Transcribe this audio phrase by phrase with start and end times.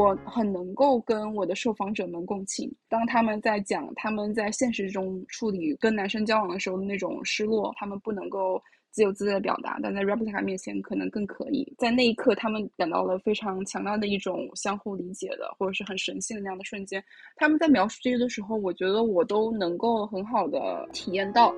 [0.00, 2.72] 我很能够跟我的受访者们共情。
[2.88, 8.60] 当他们在讲他们在现实中处理跟男生交往的时候的那种失落，他们不能够。
[8.92, 11.72] 自由自在的表达，但在 replica 面前可能更可以。
[11.78, 17.00] 在那一刻，他们感到了非常强大的一种相互理解的，或者是很神性的那样的瞬间。
[17.36, 21.54] 他们在描述这些的时候，我觉得我都能够很好的体验到。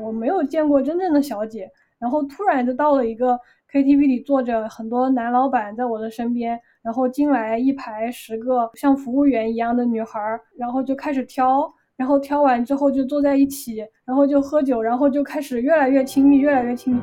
[0.00, 3.38] 我没有见过真正的小姐，然后突然就到了一个
[3.70, 10.18] KTV 里，坐着很多男老板在我的身边，然后进来一排十个像服务员一样的女孩，
[10.56, 11.72] 然后就开始挑。
[11.96, 17.02] 然后挑完之后就坐在一起，然后就喝酒，然后就开始越来越亲密，越来越亲密。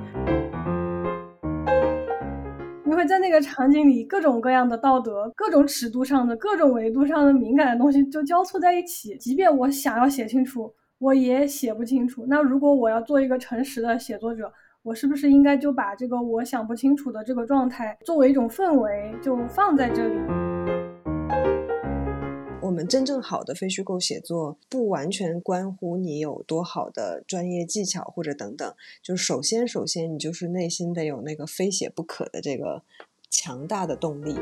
[2.83, 9.15] 因为在那个场景里，各种各样的道德、各种尺度上的、各种维度上的敏感的东西就交错在一起。
[9.17, 12.25] 即便我想要写清楚，我也写不清楚。
[12.27, 14.51] 那如果我要做一个诚实的写作者，
[14.87, 20.15] 我是不是应该就把这个我想不清楚的这个状态作为一种氛围，就放在这里？
[22.61, 32.81] 我们真正好的非虚构写作，不完全关乎你有多好的专业技巧或者等等，就是首先，首先你就是内心得有那个非写不可的这个
[33.29, 34.37] 强大的动力。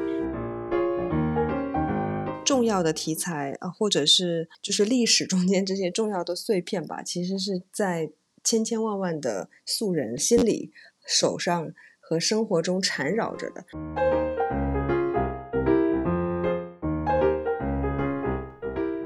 [2.45, 8.11] 重要的题材啊，或者是就是历史中间这些重要的碎片吧，其实是在
[8.45, 10.71] 千千万万的素人心里、
[11.03, 13.65] 手上和生活中缠绕着的。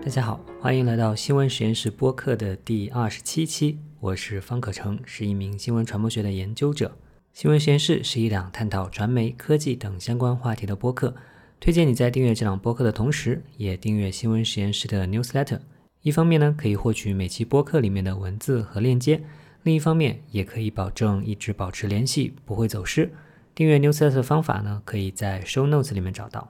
[0.04, 3.80] 大家好，欢迎来到新闻实验室播客的第二十七期。
[4.02, 6.98] 我是方可成，是一名新闻传播学的研究者。
[7.32, 11.16] 新闻实验室是一档探讨传媒、科技等相关话题的播客。
[11.62, 15.60] 推荐你在订阅这档播客的同时，也订阅新闻实验室的 newsletter。
[16.02, 19.20] 一方面呢，可以获取每期播客里面的文字和链接；
[19.64, 23.12] 另一方面，也可以保证一直保持联系，不会走失。
[23.54, 26.48] 订阅 newsletter 的方法呢，可以在 show notes 里面找到。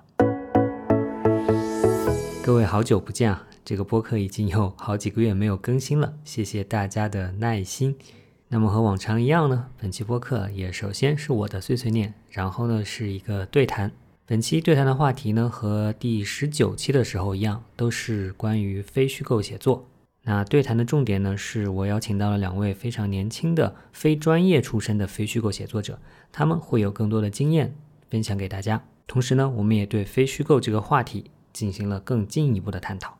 [2.44, 3.47] 各位好久不见啊！
[3.66, 7.97] 这个播客已经有好几个月没有更新了，谢谢大家的耐心。
[8.50, 13.91] 那么和往常一样呢，本期播客也首先是我的碎碎念，然后呢是一个对谈。
[14.29, 19.88] 本期对谈的话题呢和第十九期的时候一样，都是关于非虚构写作。
[20.22, 25.97] 那对谈的重点呢是我邀请到了两位非常年轻的非专业出身的非虚构写作者，
[26.31, 27.73] 他们会有更多的经验
[28.07, 28.79] 分享给大家。
[29.07, 33.18] 同时呢，我们也对非虚构这个话题进行了更进一步的探讨。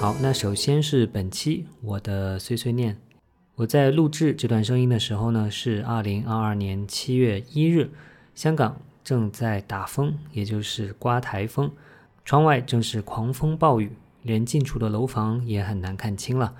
[0.00, 2.98] 好，那首先是本期我的碎碎念。
[3.54, 7.90] 我在录制这段声音的时候呢，是二零二二年七月一日，
[8.40, 11.70] 香港正在打风，也就是刮台风，
[12.24, 13.92] 窗外正是狂风暴雨，
[14.22, 16.54] 连近处的楼房也很难看清了。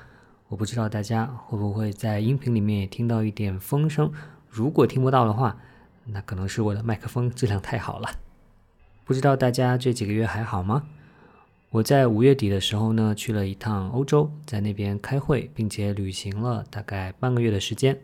[0.48, 4.12] 我不知道大家会不会在音频里面也听到一点风声，
[4.50, 5.56] 如果听不到的话，
[6.04, 8.10] 那可能是我的麦克风质量太好了。
[9.06, 10.86] 不知道大家这几个月还好吗？
[11.70, 17.98] 我在五月底的时候呢，去了一趟欧洲，在那边开会，并且旅行了大概半个月的时间。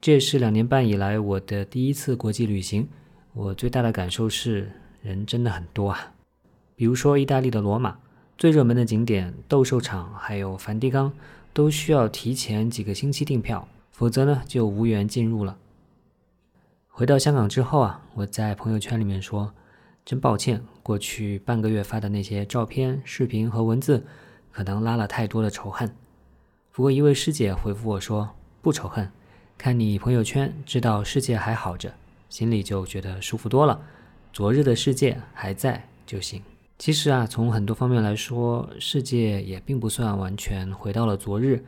[0.00, 2.86] 这也是两年半以来我的第一次国际旅行。
[3.38, 6.10] 我最大的感受是，人真的很多啊。
[6.74, 7.98] 比如说意大利的罗马，
[8.38, 11.12] 最热门的景点斗兽场还有梵蒂冈，
[11.52, 15.58] 都需要提前几个星期订票，否则呢就无缘进入了。
[16.88, 19.52] 回到香港之后啊，我在朋友圈里面说。
[20.06, 24.06] 真抱歉，过去半个月发的那些照片、视频和文字，
[24.52, 25.92] 可能拉了太多的仇恨。
[26.70, 28.30] 不过一位师姐回复我说
[28.62, 29.10] ：“不仇恨，
[29.58, 31.92] 看你朋友圈，知道世界还好着，
[32.28, 33.80] 心里就觉得舒服多了。
[34.32, 36.42] 昨日的世界还在就行。”
[36.78, 41.64] 其实啊，从很多方面来说，世界也并不算完全回到了昨日。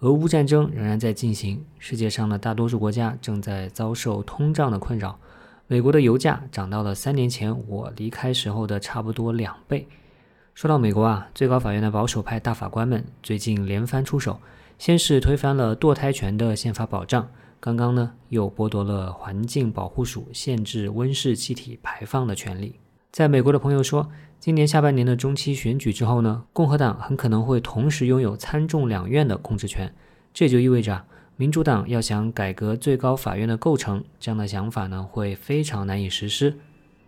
[0.00, 5.18] 俄乌战争仍然在进行，世界上的大多数国家正在遭受通胀的困扰。
[5.66, 9.86] 美国的油价涨到了三年前我离开时候的差不多两倍。
[10.54, 14.40] 说到美国啊，最高法院的保守派大法官们最近连番出手，
[14.78, 17.30] 先是推翻了堕胎权的宪法保障，
[17.60, 22.74] 刚刚呢又剥夺了环境保护署限制温室气体排放的权利。
[23.12, 29.92] 在美国的朋友说，今年下半年的中期选举之后呢，共和党很可能会同时拥有参众两院的控制权，
[30.32, 31.04] 这就意味着。
[31.36, 36.54] 民主党要想改革最高法院的构成，这样的想法呢会非常难以实施。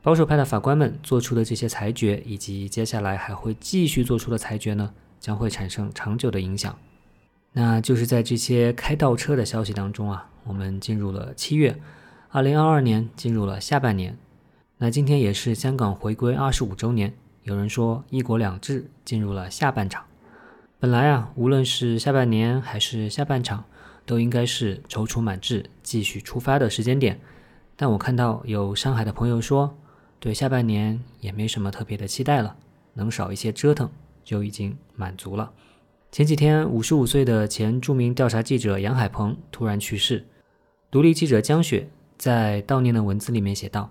[0.03, 6.77] 保守派的法官们做出的这些裁决，以及接下来还会继续做出的裁决呢，将会产生长久的影响。
[7.53, 11.79] 那就是在这些开倒车的消息当中啊，我们进入了七月，
[12.31, 14.17] 二零二二年进入了下半年。
[14.79, 20.05] 那今天也是香港回归二十五周年，有人说一国两制进入了下半场。
[20.79, 23.65] 本来啊，无论是下半年还是下半场。
[24.05, 27.21] 都应该是踌躇满志、继续出发的时间点，
[27.77, 29.79] 但我看到有上海的朋友说，
[30.19, 32.56] 对下半年也没什么特别的期待了，
[32.94, 33.89] 能少一些折腾
[34.25, 35.53] 就已经满足了。
[36.11, 40.27] 前几天，五十五岁的前著名调查记者杨海鹏突然去世。
[40.93, 43.91] 独立记者江雪在悼念的文字里面写道：“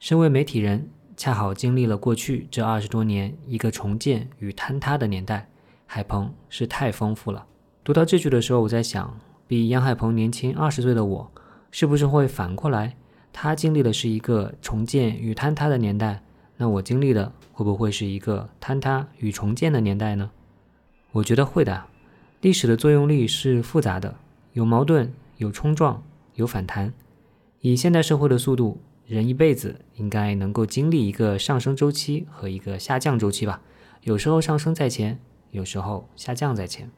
[0.00, 5.48] 身为媒体人，恰好经历了过去这二十多年一个重建与坍塌的年代，
[5.86, 7.46] 海鹏是太丰富了。”
[7.84, 9.16] 读到这句的时候，我在想，
[9.46, 11.30] 比杨海鹏年轻二十岁的我，
[11.70, 12.96] 是不是会反过来？
[13.32, 16.20] 他经历的是一个重建与坍塌的年代，
[16.56, 20.28] 那我经历的会不会是一个坍塌与重建的年代呢？
[21.12, 21.84] 我觉得会的。
[22.40, 24.16] 历史的作用力是复杂的，
[24.54, 26.02] 有矛盾，有冲撞，
[26.40, 26.92] 有反弹。
[27.60, 33.60] 以现代社会的速度，人一辈子应该能够经历一个上升周期和一个下降周期吧？
[34.02, 35.20] 有时候上升在前，
[35.50, 36.90] 有时候下降在前。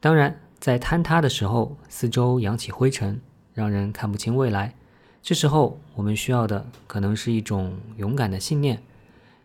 [0.00, 3.20] 当然，在坍塌的时候，四周扬起灰尘，
[3.54, 4.74] 让人看不清未来。
[5.22, 8.82] 这时候，我们需要的可能是一种勇敢的信念，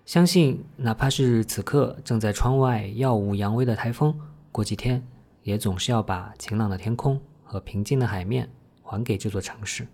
[0.05, 4.19] 相信哪怕是此刻正在窗外耀武扬威的台风，
[4.51, 5.03] 过几天
[5.43, 8.49] 也总是要把晴朗的天空和平静的海面
[8.91, 9.87] 还给这座城市。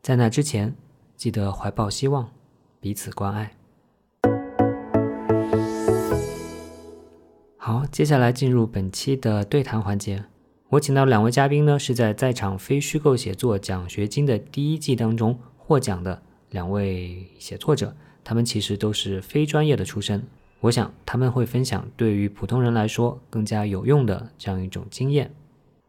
[0.00, 0.74] 在那之前，
[1.14, 2.30] 记得怀抱希望，
[2.80, 3.52] 彼此关爱。
[7.58, 10.24] 好，接下来进入本期的对谈环节。
[10.70, 17.94] 我请到两位嘉宾呢，是在在场非虚构写作奖学金的第一季当中获奖的两位写作者，
[18.24, 20.26] 他们其实都是非专业的出身。
[20.60, 25.30] 我想他们会分享对于普通人来说更加有用的这样一种经验。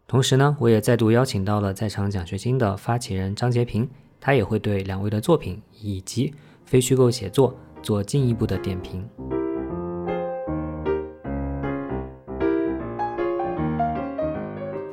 [0.07, 3.89] 同时呢，我也再度邀请到了在场奖学金的发起人张杰平，
[4.21, 6.31] 他也会对两位的作品以及
[6.63, 9.03] 非虚构写作做进一步的点评。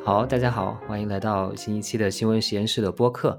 [0.03, 3.39] 好，大家好，欢迎来到新一期的新闻实验室的播客。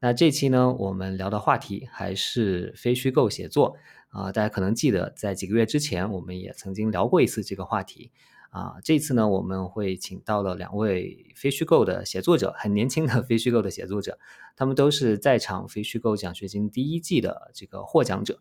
[0.00, 3.76] 那这期呢，我们聊的话题还是非虚构写作
[4.10, 4.30] 啊。
[4.30, 8.10] 大家可能记得，在几个月之前，我们也曾经聊过一次这个话题
[8.54, 8.76] 啊。
[8.84, 14.16] 这次呢，我们会请到了两位非虚构的写作者，很年轻的非虚构的写作者，
[14.54, 18.38] 他们都是在场非虚构奖学金第一季的这个获奖者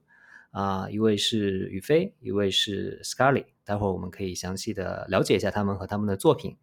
[0.51, 0.88] 啊。
[0.89, 3.48] 一位是宇飞，一位是 s c a r l e t。
[3.65, 6.56] 待会儿我们可以详细的了解一下他们和他们的作品。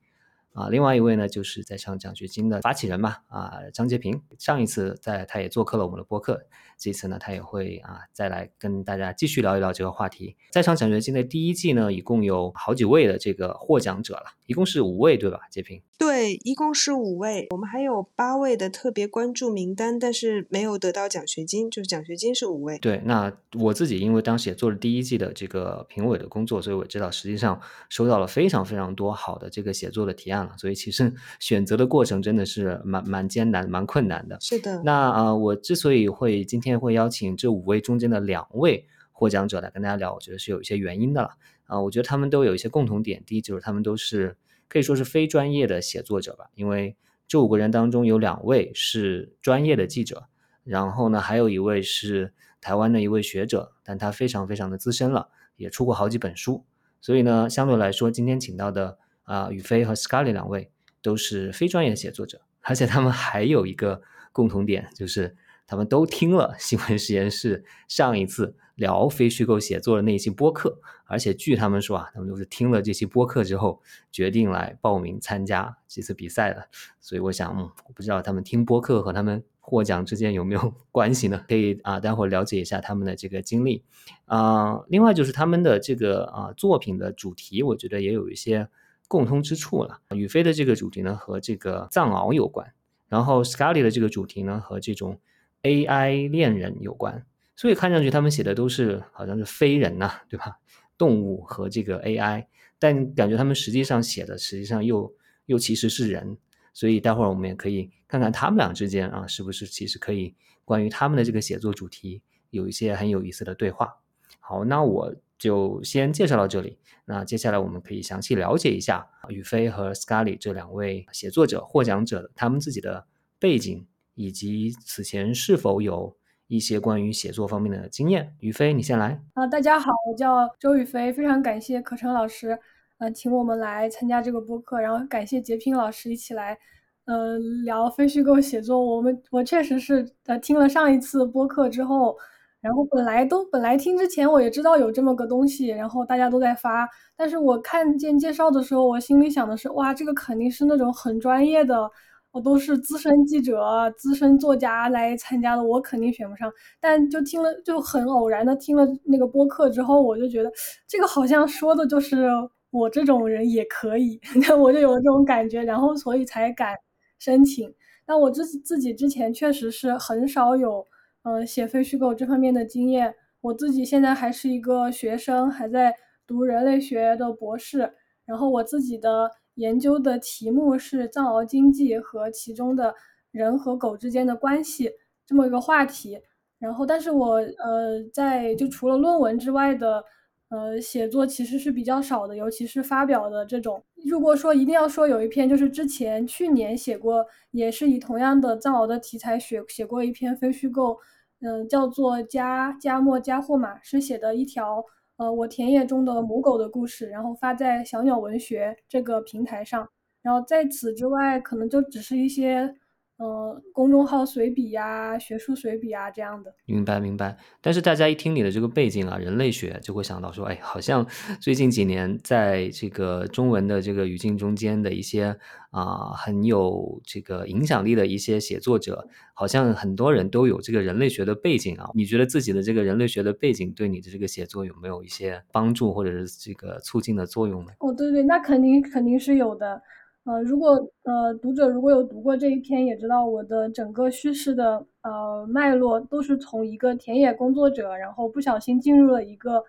[0.52, 6.44] 啊，另外一位呢，就是在场奖学金的发起人嘛，啊，张杰平，上一次在他也做客了我们的播客，
[6.81, 10.35] 这次呢，他也会啊再来跟大家继续聊一聊这个话题。
[10.50, 15.41] 在场奖学金的第一季呢，一共有好几位的这个获奖者了，一共是五位，对吧？
[15.50, 15.82] 杰平？
[15.99, 22.79] 对，一共是五位，我们还有八位的特别关注名单，但是没有得到奖学金，就是奖学金是五位。
[22.79, 27.61] 对，那我自己因为当时也做了第一季的这个评委的工作，所以我知道实际上
[27.91, 30.55] 收到了非常非常多好的这个写作的提案了。
[30.56, 34.38] 所以其实 选择的过程真的是蛮蛮艰难、蛮困难的。
[34.41, 34.83] 是的。
[34.83, 41.31] 那呃，我之所以会今天天会邀请这五位中间的两位获奖者来跟大家聊，我觉得是有一些原因的了。
[41.64, 43.22] 啊，我觉得他们都有一些共同点。
[43.26, 44.37] 第一就是他们都是
[44.69, 46.96] 可以说是非专业的写作者吧，因为
[47.28, 50.28] 这五个人当中有两位是专业的记者，
[50.64, 56.64] 然后呢还有一位是台湾的一位学者，但他非常非常的资深了，也出过好几本书。
[57.00, 58.99] 所以呢，相对来说，今天请到的。
[59.25, 64.02] 啊，宇飞和 Scarly 两位都是非专业的写作者，而且他们还有一个
[64.33, 65.37] 共同点，就是
[65.71, 76.69] 他们都听了新闻实验室上一次聊非虚构写作的那期播客，而且据他们说啊，他们都是听了这期播客之后决定来报名参加这次比赛的。
[77.00, 81.45] 所以我想，嗯，我不知道他们听播客和他们获奖之间有没有 关系呢？
[81.49, 83.85] 可以啊，待会儿了解一下他们的这个经历
[84.25, 84.81] 啊。
[84.89, 88.69] 另外就是他们的这个啊作品的主题，我觉得也有一些。
[89.07, 89.99] 共通之处了。
[90.15, 92.65] 宇飞的这个主题呢，和这个藏獒有关；
[93.09, 95.19] 然后 Scarly 的这个主题呢，和这种
[95.62, 97.26] AI 恋人有关。
[97.57, 100.59] 所以看上去他们写的都是好像是非人呐，对吧？
[100.97, 102.47] 动物和这个 AI，
[102.79, 105.14] 但感觉他们实际上写的实际上又
[105.47, 106.38] 又其实是人。
[106.73, 113.97] 所以待会儿我们也可以看看他们俩之间啊，是不是其实可以关于他们的这个写作主题有一些很有意思的对话。
[114.40, 115.14] 好，那我。
[115.40, 116.76] 就先介绍到这里。
[117.07, 123.07] 那接下来我们可以详细了解一下宇飞和 Scarly 这两位写作者获奖者他们自己的
[123.38, 123.87] 背景，
[124.21, 126.15] 以及此前是否有
[126.47, 128.35] 一些关于写作方面的经验。
[128.41, 129.19] 宇飞，你先来。
[129.33, 132.59] 啊，大家好，我叫周宇飞，非常感谢可成老师，
[132.99, 136.59] 呃，请我们来参加这个播客，然后感谢杰平老师一起来，
[137.07, 138.79] 呃，聊非虚构写作。
[138.79, 142.15] 我们我确实是呃听了上一次播客之后。
[142.61, 146.87] 然后本来都本来听之前我也知道有这么个东西，然后大家都在发，
[147.17, 151.91] 但是我看见介绍的时候，我心里想的是，哇，这个肯定是那种很专业的，
[152.32, 156.52] 我都是资深记者、资深作家来参加的，我肯定选不上。
[156.80, 160.50] 但就听了，就很偶然的听了那个播客之后，我就觉得
[160.87, 162.28] 这个好像说的就是
[162.70, 166.76] 我这种人也可以，那 我就有这种感觉，然后所以才敢
[167.18, 167.72] 申请。
[168.06, 170.87] 但我自自己之前确实是很少有
[171.22, 175.94] 呃写非虚构这方面的经验，我自己现在还是一个学生，还在
[176.26, 177.92] 读人类学的博士，
[178.25, 179.30] 然后我自己的。
[179.54, 182.95] 研究的题目是藏獒经济和其中的
[183.30, 184.90] 人和狗之间的关系
[185.26, 186.19] 这么一个话题。
[186.59, 190.04] 然后，但是我呃在就除了论文之外的
[190.50, 193.83] 呃写作其实是比较少的，尤其是发表的这种。
[194.07, 200.99] 如果说一定要说有一篇，就是之前去年写过，也是以同样的藏獒的题材写写过一篇非虚构，
[201.40, 204.85] 嗯，叫做《加加莫加霍马》，是写的一条。
[205.21, 209.87] 呃，我田野中的母狗的故事，然后发在小鸟文学这个平台上，
[210.23, 212.75] 然后在此之外，可能就只是一些。
[213.21, 216.55] 呃，公众号随笔呀，学术随笔啊，这样的。
[216.65, 217.37] 明白明白。
[217.61, 221.07] 但是大家一听你的这个背景啊，人类学就会想到说，哎，好像
[221.39, 225.37] 最近几年在这个中文的这个语境中间的一些
[225.71, 231.91] 啊很有这个影响力的一些写作者，好像很多人都有这个人类学的背景啊。
[231.95, 237.73] 你觉得自己的这个人类学的背景对你的这个写作有没有一些帮助或者是这个促进的作用呢？
[237.81, 239.83] 哦，对对，那肯定肯定是有的。
[240.30, 249.64] 呃，如果呃读者如果有读过这一篇，也知道我的整个叙事的呃脉络都是从一个田野工作者，然后不小心进入了一个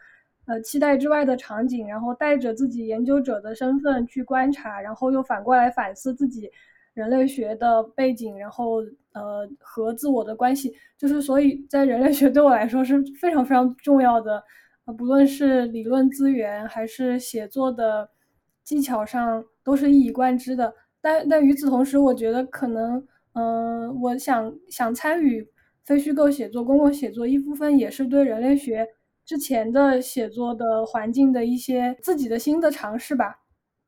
[0.45, 6.47] 呃期待之外的场景，然后带着自己研究者的身份去观察，然后又反过来反思自己
[6.93, 14.43] 人类学的背景，然后呃和自我的关系，就是所以在人类学对我来说是非常非常重要的，
[14.85, 18.07] 呃不论是理论资源还是写作的
[18.63, 19.43] 技巧上。
[19.63, 25.47] 都是一以贯之的，但但与此同时，我觉得可能，嗯，我想想参与
[25.85, 28.87] 非虚构写作、公共写作，一部分也是对人类学
[29.25, 33.35] 之前的写作的环境的一些自己的新的尝试吧。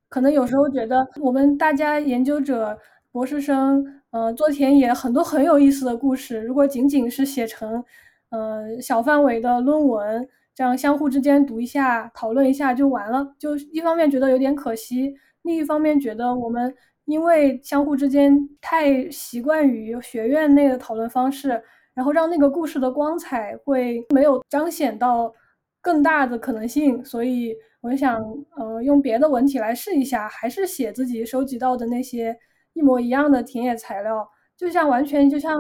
[0.10, 2.78] 可能有时候觉得我们大家研究者、
[3.12, 7.84] 博士生，嗯，做田野很多很有意思的故事，如果仅仅是写成，
[8.30, 15.16] 呃，小范围的论文，这样相互之间读一下、讨论一下就完了，就一方面觉得有点可惜。
[15.44, 16.74] 另一方面，觉得我们
[17.06, 21.62] 因为相互之间太习惯于学院内的讨论方式，
[21.94, 25.34] 然后让那个故事的光彩会没有彰显到
[25.82, 28.20] 更大的可能性，所以我想，
[28.56, 32.36] 呃，用别的文体来试一下，还是写自己收集到的那些
[32.74, 34.26] 一模一样的田野材料，
[34.58, 35.60] 就像完全就像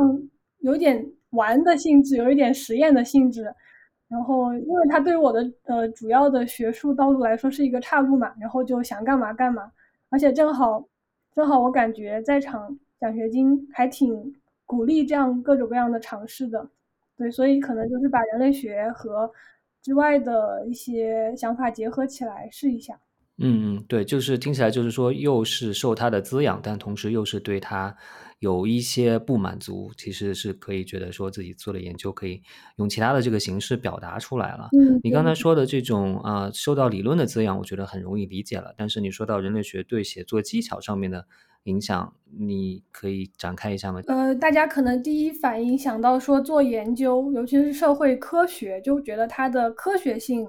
[0.60, 3.54] 有点玩的性质，有一点实验的性质。
[4.14, 9.72] 然后，因为它对我的呃主要的学术道路来说是一个岔路嘛，然后就想干嘛干嘛，
[10.10, 10.88] 而且正好，
[11.34, 14.32] 正好我感觉在场奖学金还挺
[14.68, 16.70] 鼓励这样各种各样的尝试的，
[17.18, 19.32] 对，所以可能就是把人类学和
[19.82, 22.94] 之外的一些想法结合起来试一下。
[23.40, 27.94] 嗯嗯，对，就是听起来就是说，又是受它的滋养，但同时又是对它
[28.44, 32.42] 有一些不满足，其实是可以觉得说自己做的研究可以
[32.76, 34.68] 用其他的这个形式表达出来了。
[34.78, 38.76] 嗯，你刚才说的这种啊，受到理论的滋养，我觉得很容易理解了。
[38.78, 41.26] 但是你说到人类学对写作技巧上面的
[41.64, 44.02] 影响，你可以展开一下吗？
[44.08, 50.46] 呃，大家可能第一反应想到说做研究，尤其是社会科学，就觉得它的科学性。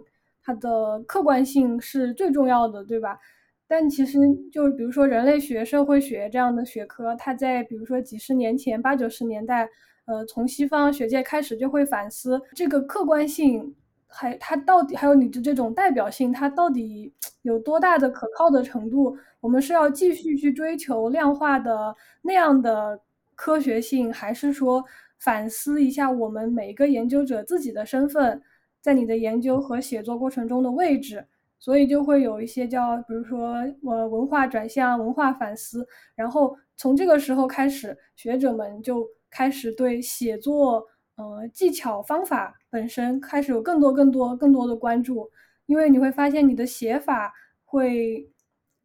[0.47, 3.19] 它的客观性是最重要的，对吧？
[3.67, 4.19] 但其实
[4.53, 9.69] 就比如说人类学、社会学这样的学科，它在比如说几十年前、八九十年代，
[10.05, 13.75] 呃，从西方学界开始就会反思这个客观性，
[14.07, 19.17] 还它到底还有你的这种代表性，它到底有多大的可靠的程度？
[19.41, 23.01] 我们是要继续去追求量化的那样的
[23.35, 24.85] 科学性，还是说
[25.19, 28.43] 反思一下我们每一个研究者自己的身份？
[28.81, 31.27] 在你的研究和写作过程中的位置，
[31.59, 33.57] 所以就会有一些叫，比如说
[33.87, 45.31] 呃文化转向、文化反思，然后从这个时候开始，学者们就开始对写作呃技巧方法本身开始有更多、更多、更多的关注，
[45.67, 47.33] 因为你会发现你的写法
[47.65, 48.31] 会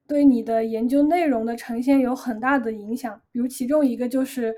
[0.07, 4.55] 对你的研究内容的呈现有很大的影响，比如其中一个就是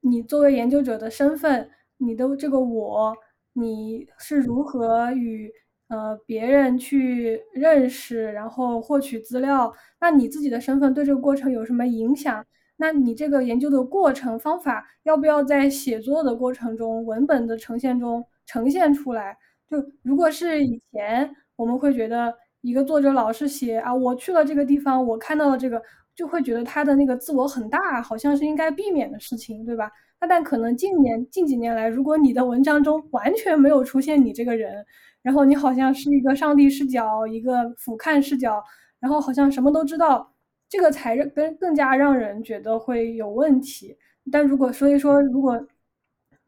[0.00, 3.14] 你作为研究者的身份，你的这个我。
[3.52, 5.52] 你是如何与
[5.90, 9.72] 呃别人去认识，然后获取资料？
[10.00, 12.44] 那你自己的身份对这个过程有什么影响？
[12.76, 19.36] 那你这个研究的过程方法要不要在写作的过程中、文本的呈现中呈现出来？
[19.68, 25.82] 就如果是以前，我们会觉得一个作者老是写啊，我去了这个地方，我看到了这个，
[26.14, 29.90] 就会觉得他的那个自我很大，好像是应该避免的事情，对吧？
[30.20, 34.84] 那但可能近年近几年来，如果你的文章中完全没有出现你这个人，
[35.22, 38.62] 然后你好像是一个上帝视角，一个俯瞰视角，
[38.98, 40.34] 然后好像什么都知道，
[40.68, 43.96] 这个才更更加让人觉得会有问题。
[44.30, 45.66] 但如果所以说，如果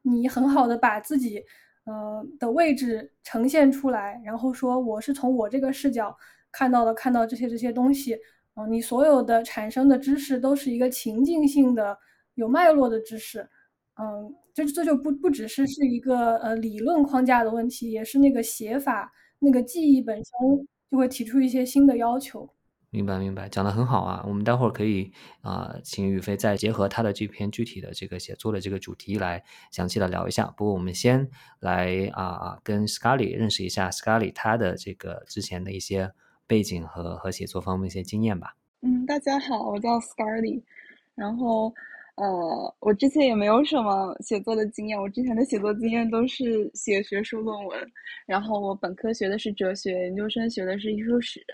[0.02, 1.44] 你很好的把自己。
[1.84, 6.16] 呃的位置呈现出来，然后说我是从我这个视角
[6.52, 8.16] 看到的，看到这些这些东西。
[8.54, 11.98] 嗯，你所有的产生的知识都是一个情境性的、
[12.34, 13.40] 有脉络的知识。
[13.96, 22.48] 嗯，这这就不不只是是一个呃理论框架的问题，也是那个写法、那个记忆本身就会提出一些新的要求。
[22.94, 24.22] 明白明白，讲的很好啊！
[24.28, 30.52] 我们待会儿可以啊，请宇飞再结合他的这篇具体的这个写作的这个主题来详细的聊一下。
[30.58, 36.12] 不过我们先来啊，跟 Scarly 认识一下 Scarly 他的这个之前的一些
[36.46, 38.56] 背景和和写作方面一些经验吧。
[38.82, 40.62] 嗯，大家好，我叫 Scarly，
[41.14, 41.72] 然后
[42.22, 47.76] 呃，我之前也没有什么写作的经验，我之前的写作经验都是写学术论文，
[48.26, 51.44] 然后我本科学的是哲学，研究生学的是艺术史。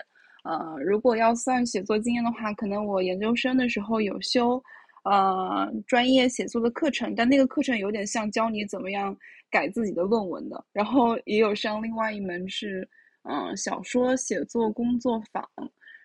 [0.43, 4.61] 呃，如果要算写作经验的话，可能我研究生的时候有修，
[5.05, 9.17] 呃，专业写作的课程，但那个课程有点像教你怎么样
[9.49, 10.63] 改自己的论文的。
[10.71, 12.87] 然后也有上另外一门是，
[13.23, 15.43] 嗯，小说写作工作坊。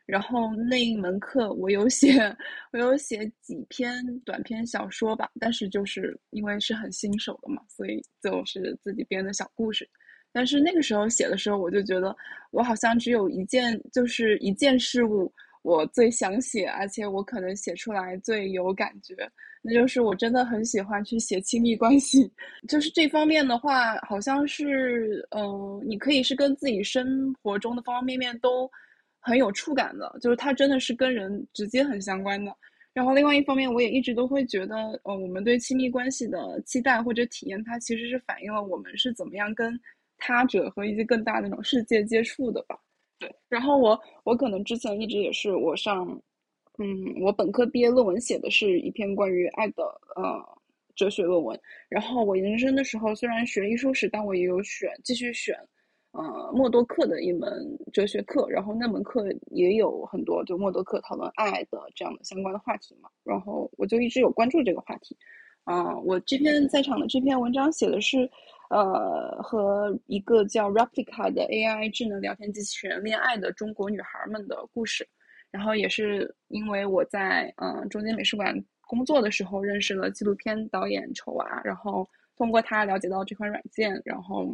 [0.07, 2.13] 然后那一门课我有写，
[2.73, 9.89] 我有写几篇短篇小说吧，但是就是因为是很新手的嘛，所以就是自己编的小故事。
[10.31, 12.15] 但是那个时候写的时候，我就觉得
[12.51, 15.33] 我好像只有一件，就是一件事物
[15.63, 19.15] 我最想写，而且我可能写出来最有感觉，
[19.63, 22.31] 那就是我真的很喜欢去写亲密关系。
[22.69, 28.69] 就是这方面的话，好像是，嗯，你可以是跟自己生活中的方方面面都
[29.25, 32.55] 很有触感的，就是它真的是跟人直接很相关的。
[32.93, 39.81] 然后另外一方面，我也一直都会觉得，呃，我们对亲密关系的期待或者体验，它其实是反映了我们是怎么样跟。
[40.17, 42.79] 他者和一些更大的那种世界接触的吧，
[43.19, 43.31] 对。
[43.49, 46.07] 然后我我可能之前一直也是我上，
[46.79, 49.83] 嗯，我本科毕业论文写的是一篇关于爱的
[50.15, 50.41] 呃
[50.95, 51.61] 哲学论文。
[51.91, 55.59] 然后我研究生的时候虽然学艺术史，但我也有选继续选，
[56.15, 57.49] 呃，默多克的一门
[57.93, 58.49] 哲学课。
[58.49, 63.11] 然后那门课也有很多就默多克讨论爱的这样的相关的话题嘛。
[63.23, 65.17] 然后我就一直有关注这个话题。
[65.65, 68.31] 啊，我这篇在场的这篇文章写的是。
[68.71, 75.07] 呃，和一个叫 Replica 的 AI 智能聊天机器人恋爱的中国女孩们的故事，
[75.51, 84.49] 然后也是因为我在嗯中间美术馆工作的时候认识了纪录片导演丑娃，然后通过他了解到这款软件，然后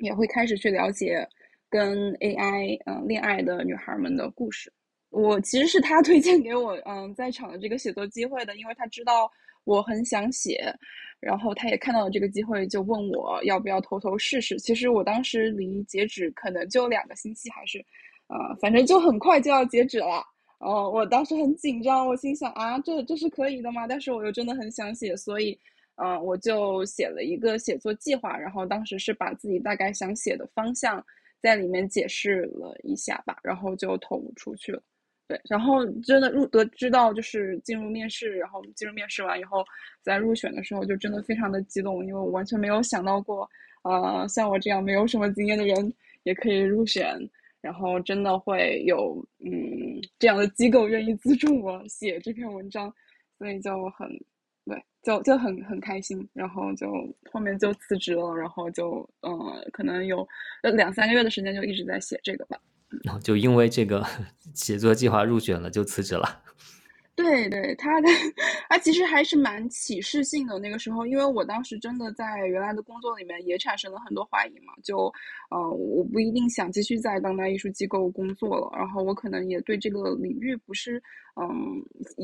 [0.00, 1.26] 也会开始去了解
[1.70, 4.72] 跟 AI 嗯恋爱的女孩们的故事。
[5.10, 9.30] 我其实是他推荐给我嗯在场的这个写作机会的，因为他知道
[9.64, 10.74] 我很想写。
[11.20, 14.58] 然后他也看到了这个机会，就问我要不要偷偷试试。
[14.58, 17.78] 其实我当时离截止可能就两个星期，还是，
[18.28, 20.24] 呃，反正就很快就要截止了。
[20.60, 23.86] 哦，我当时很紧张，我心想啊，这这是可以的吗？
[23.86, 25.58] 但是我又真的很想写，所以，
[26.02, 28.36] 嗯，我就写了一个写作计划。
[28.38, 31.04] 然后当时是把自己大概想写的方向
[31.40, 34.82] 在里面解释了一下吧，然后就投出去了。
[35.28, 39.64] 对，然后真的入得知道就是进入面试，然后进入面试完以后，
[40.02, 43.48] 在入选的时候就真的非常的激动，因为我完全没有想到过，
[43.84, 47.16] 呃，像我这样没有什么经验的人也可以入选，
[47.60, 52.92] 然后真的会有嗯这样的机构愿意资助我写这篇文章，
[53.38, 54.08] 所以就很
[54.70, 56.86] 对，就就很很开心，然后就
[57.32, 59.30] 后面就辞职了，然后就呃
[59.72, 60.24] 可能有
[60.62, 62.56] 两三个月的时间就一直在写这个吧。
[63.02, 64.06] 然后就因为这个
[64.54, 66.42] 写作计划入选了，就辞职了。
[67.22, 68.08] 对对，他的
[68.68, 70.58] 他其实还是蛮启示性的。
[70.58, 75.12] 那个时候，因为我当时真的在原来的工作里面也产生了很多怀疑嘛，就
[75.50, 78.70] 呃，我不一定想继续在当代艺术机构工作了。
[78.76, 81.02] 然后我可能也对这个领域不是
[81.40, 81.48] 嗯，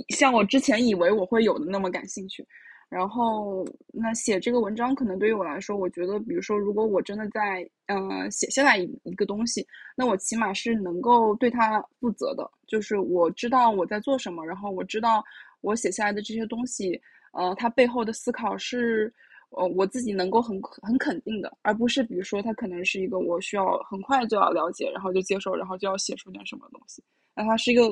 [0.09, 2.47] 像我之前以为我会有的那么感兴趣。
[2.89, 15.23] 然后，那写这个文章可能对于我来说，我觉得，比如说，如果我真的在，嗯，写下来一一个东西，那我起码是能够对它负责的，就是我知道我在做什么，然后我知道
[15.63, 17.01] 我写下来的这些东西，
[17.33, 19.13] 呃，它背后的思考是，
[19.51, 27.03] 呃，我自己能够很很肯定的，而不是比如说，它可能是一个我需要很快就要了解，然后就接受，然后就要写出点什么东西，
[27.35, 27.83] 那它是一个。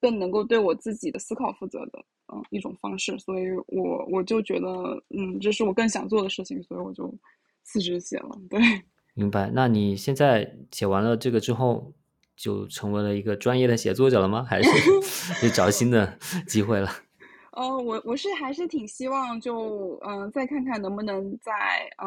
[0.00, 4.68] 更能够对我自己的思考负责的，嗯，一种方式，所以我我就觉得，
[5.10, 7.12] 嗯，这是我更想做的事情，所以我就
[7.62, 8.30] 辞职写了。
[8.50, 8.60] 对，
[9.14, 9.50] 明白。
[9.52, 11.92] 那你现在写完了这个之后，
[12.36, 14.44] 就成为了一个专业的写作者了吗？
[14.48, 14.70] 还是
[15.40, 16.90] 就找新的机会了？
[17.52, 21.52] 呃，我我是还是挺希望就嗯，再看看能不能在
[21.96, 22.06] 呃，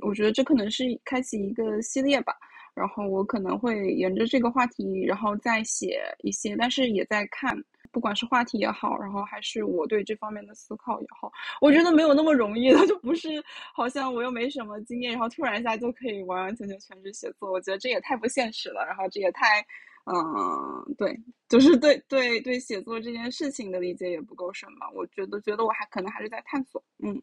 [0.00, 2.34] 我觉得这可能是开启一个系列吧。
[2.76, 7.56] 然后我可能会沿着这个话题，然后再写一些，但是也在看，
[7.90, 13.42] 不管是话题也好，然后还是我对这方面的思考也好，我觉得没有那么容易的， 就不是
[13.74, 19.64] 好像我又没什么经验，然后突然一下就可以完完全全全职写作，我觉得这也太不现实了，然后这也太，
[20.04, 27.22] 嗯，对，就是对对对写作这件事情的理解也不够深吧，我觉得觉得我还可能还是在探索，嗯。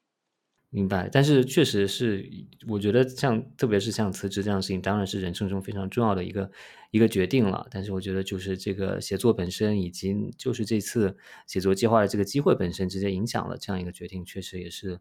[0.76, 2.28] 明白，但是确实是，
[2.68, 6.50] 我觉得像特别是像辞职这样的事情，当然是人生中非常重要的一个
[6.90, 7.68] 一个决定了。
[7.70, 15.00] 但是我觉得就是这个写作本身，以及就是这次写作计划的这个机会本身，直接影响了这样一个决定，确实也是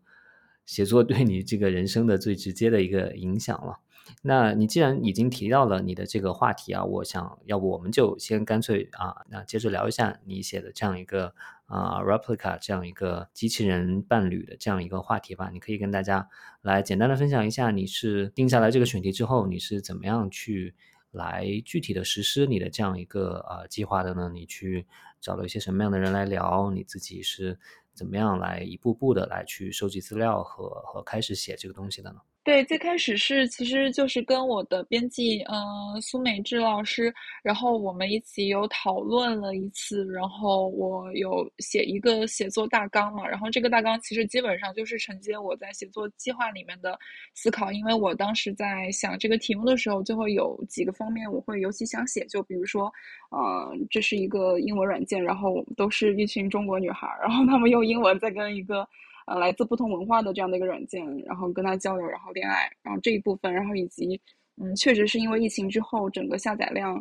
[0.66, 3.76] 写作对你这个人生的最直接的一个影响了。
[4.22, 11.34] 那你既然已经提到了你的这个话题啊，我想要不我们就先干脆啊，那接着聊一下你写的这样一个
[11.66, 15.50] 啊 replica 这样一个机器人伴侣的这样一个话题吧。
[15.52, 16.28] 你可以跟大家
[16.60, 20.74] 来简单的分享一下，你是定下来这个选题之后，你是怎么样去
[21.10, 24.30] 来具体的实施你的这样一个呃计划的呢？
[24.32, 24.86] 你去
[25.20, 26.70] 找了一些什么样的人来聊？
[26.70, 27.58] 你自己是
[27.92, 32.20] 怎么样来一步步的来去收集资料和和开始写这个东西的呢？
[32.44, 35.54] 对，最开始是其实就是跟我的编辑，呃，
[36.00, 46.98] 苏美智老师，然后我们一起有讨论了一次，然后我有写一个写作大纲嘛，然后这个大纲其实基本上就是承接我在写作计划里面的
[47.32, 52.92] 思考，因为我当时在想这个题目的时候，就会有几个方面我会尤其想写，就比如说，
[53.30, 58.84] 呃，这是一个英文软件，然后都是一群中国女孩，然后她们用英文在跟一个。
[59.26, 64.20] 呃，来自不同文化的这样的一个软件，然后跟他交流，然后恋爱，然后这一部分，然后以及，
[64.56, 66.94] 嗯，确实是因为疫情之后，整个下载量，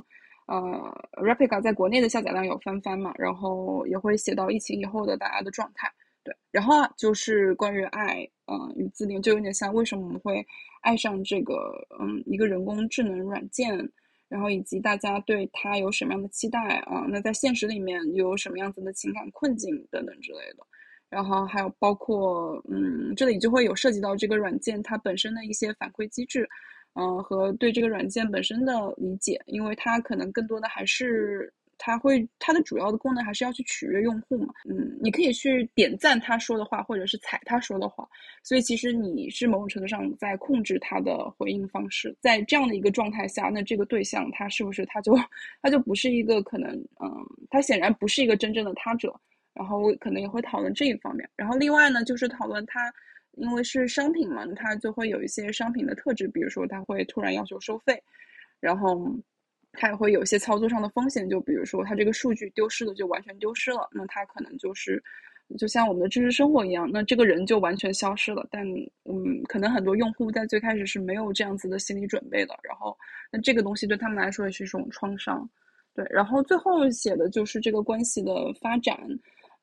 [0.48, 0.60] 呃
[1.14, 5.92] ，Replica 在国内的下载量有翻番嘛，然后也会写到疫情以后的大家的状态，
[6.24, 10.46] 对，然后就是关于爱，嗯，与自恋，就有点像为什么我们会
[10.82, 13.78] 爱上这个，嗯，一个人工智能软件，
[14.30, 17.06] 然后以及大家对它有什么样的期待啊？
[17.10, 20.66] 那在现实里面又有什么样子的情感困境等等之类的。
[21.12, 26.48] 然后还有包括，嗯，这里就会有涉及到这个软件它本身的一些反馈机制，
[26.94, 38.08] 嗯，和对这个软件本身的理解，因为它可能更多的还是它会它的主要的功能还是要去取悦用户嘛，嗯，你可以去点赞他说的话，或者是踩他说的话，
[38.42, 45.14] 所以其实你是某种程度上在控制他的回应方式，在这样的一个状态下，那这个对象他是不是他就
[45.62, 46.72] 他就不是一个可能，
[47.04, 47.12] 嗯，
[47.50, 49.14] 他显然不是一个真正的他者。
[49.54, 52.92] 然后可能也会讨论这一方面，然后另外呢，就是讨论它，
[53.34, 58.02] 因为是商品嘛，它就会有一些商品的特质，比如说它会突然要求收费，
[58.62, 59.14] 然后
[59.74, 65.04] 它也会有一些操作上的风险，就比如说它这个数据丢失了就完全丢失了，那它可能就是
[65.58, 68.48] 就像我们的知识生活一样，那这个人就完全消失了。
[68.50, 68.66] 但
[69.04, 72.98] 嗯，可能很多用户在最开始是没有这样子的心理准备的，然后
[73.30, 75.50] 那这个东西对他们来说也是一种创伤，
[75.94, 76.06] 对。
[76.10, 78.98] 然后最后写的就是这个关系的发展。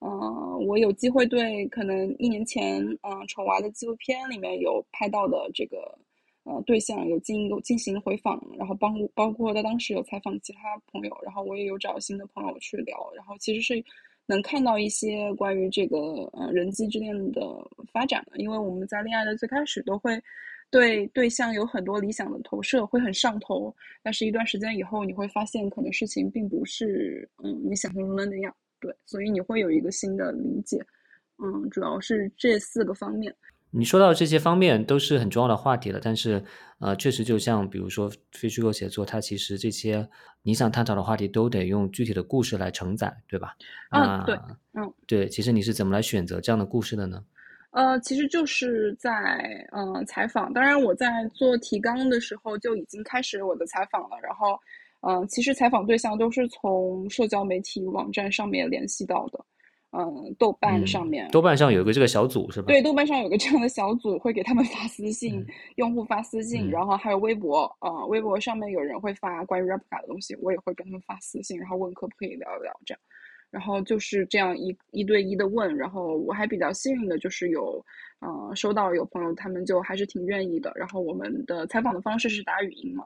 [0.00, 5.98] 嗯，我有机会对可能一年前，嗯，丑娃的纪录片里面有拍到的这个，
[6.44, 13.84] 呃，对象有进有进行回访，然后包包括他当时有采访其他朋友，然后我也有找新的朋友去聊，然后其实是
[14.26, 15.98] 能看到一些关于这个，
[16.32, 17.40] 呃，人机之恋的
[17.92, 20.22] 发展的，因为我们在恋爱的最开始都会
[20.70, 28.54] 对对象有很多理想的投射，会很上头，但是一段时间以后，你会发现可能事情并不是，嗯，你想象中的那样。
[28.80, 30.78] 对，所以你会有一个新的理解，
[31.38, 33.34] 嗯，主要是这四个方面。
[33.70, 36.42] 你说到这些方面都是很重要的话题了，但是
[36.78, 40.08] 呃，确实就像比如说非虚构写作，它其实这些
[40.42, 43.54] 你想探讨的话题都得用具体的故事来承载，对吧？
[43.90, 44.34] 嗯，对，
[44.72, 45.28] 嗯，对。
[45.28, 47.22] 其实你是怎么来选择这样的故事的呢？
[47.72, 49.12] 呃，其实就是在
[49.72, 54.58] 呃采访，当然我在做提纲的时候就已经开始我的采访了，然后。
[55.00, 59.44] 嗯，其实采访对象都是从社交媒体网站上面联系到的，
[59.92, 62.66] 嗯，豆瓣上面，豆瓣上有个这个小组是吧？
[62.66, 73.00] 对，豆瓣上有个这样的小组，会给他们 发私信，用户发私信，然后还有微博，呃，微博上面有人会发关于 Replica 的东西，我也会跟他们发私信，然后问可不可以聊一聊这样，
[73.52, 77.82] 然后就是这样一一对一的问，然后我还比较幸运的就是有，
[78.18, 83.04] 呃，收到有朋友他们就还是挺愿意的，然后我们的采访的方式是打语音嘛。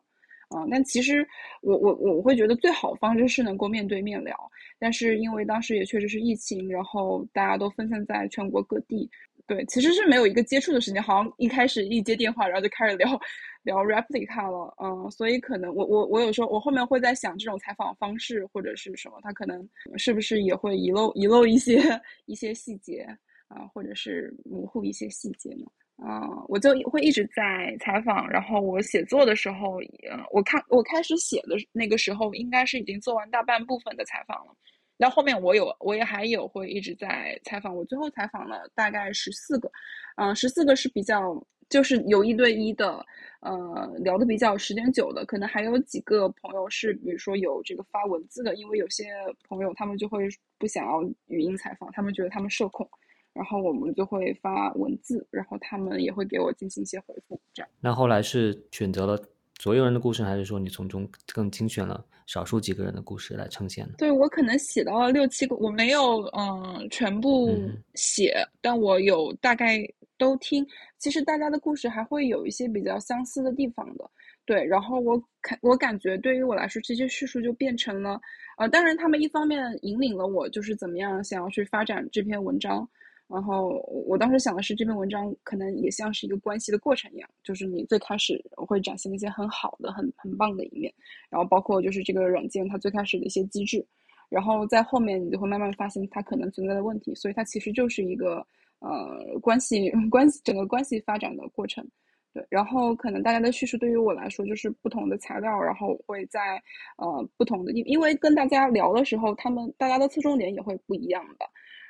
[0.55, 1.27] 啊，但其实
[1.63, 4.37] 我我我会觉得最好的方式是能够面对面聊，
[4.79, 9.09] 但是因为当时也确实是疫情，然后大家都分散在全国各地，
[9.47, 13.09] 对，其实是没有一个接触的时间，好像一开始一接电话，然后就开始聊
[13.63, 21.81] 聊 replica 了，嗯，所以可能我我我有时候我后面会在想，这种采访方式或者是什么，他可能是不是也会遗漏遗漏一些
[22.27, 23.07] 一些细节
[23.49, 25.65] 啊，或者是模糊一些细节呢？
[26.05, 29.79] 嗯，我就会一直在采访，然后我写作的时候，
[30.11, 34.55] 呃，我看我开始写的那个时候，应该是已经做完大半部分的采访了。
[34.97, 37.75] 然后后面我有，我也还有会一直在采访。
[37.75, 39.71] 我最后采访了大概十四个，
[40.17, 43.05] 嗯，十四个是比较就是有一对一的，
[43.41, 49.07] 呃，聊的比较时间久的，可能还有几个朋友是，比如说有这个发文字的，因为有些
[49.49, 52.89] 朋友他们就会不想要语音采访，他们觉得他们社恐。
[53.35, 57.71] 然后我们就会发文字，然后他们也会给我进行一些回复，这样。
[57.81, 59.19] 那后来是选择了
[59.59, 63.95] 所有人的故事，还是说你从中更精选了少数几个人的故事来呈现呢？
[63.99, 67.57] 对我可能写到了六七个，我没有嗯全部
[67.95, 69.79] 写，但我有大概
[70.19, 70.67] 都听。
[70.99, 74.09] 其实大家的故事还会有一些比较相似的地方的，
[74.45, 74.65] 对。
[74.65, 78.21] 然后我看我感觉对于我来说，这些叙述就变成了，
[78.59, 82.89] 呃，当然他们一方面引领了我，就是怎么样想要去发展这篇文章。
[83.33, 90.93] 然后我当时想的是，这篇文章可能也像是一个关系的过程一样，就是你最开始我会展现一些很好的、很很棒的一面，
[91.31, 93.83] 然后包括就是这个软件它最开始的一些机制，
[94.29, 98.47] 然后在后面你就会慢慢发现它可能存在的问题，所以它其实就是一个
[98.81, 101.83] 呃关系 关系整个关系发展的过程，
[102.35, 102.47] 对。
[102.51, 106.63] 然后可能大家的叙述对于我来说就是不同的材料，然后会在
[106.99, 111.47] 呃不同的因，因为跟大家聊的时候，他们大家的侧重点也会不一样的。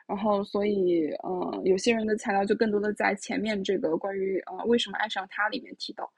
[0.07, 6.11] 然后，所以，呃，有些人的材料就更多的在前面这个关于呃为什么爱上他里面提到，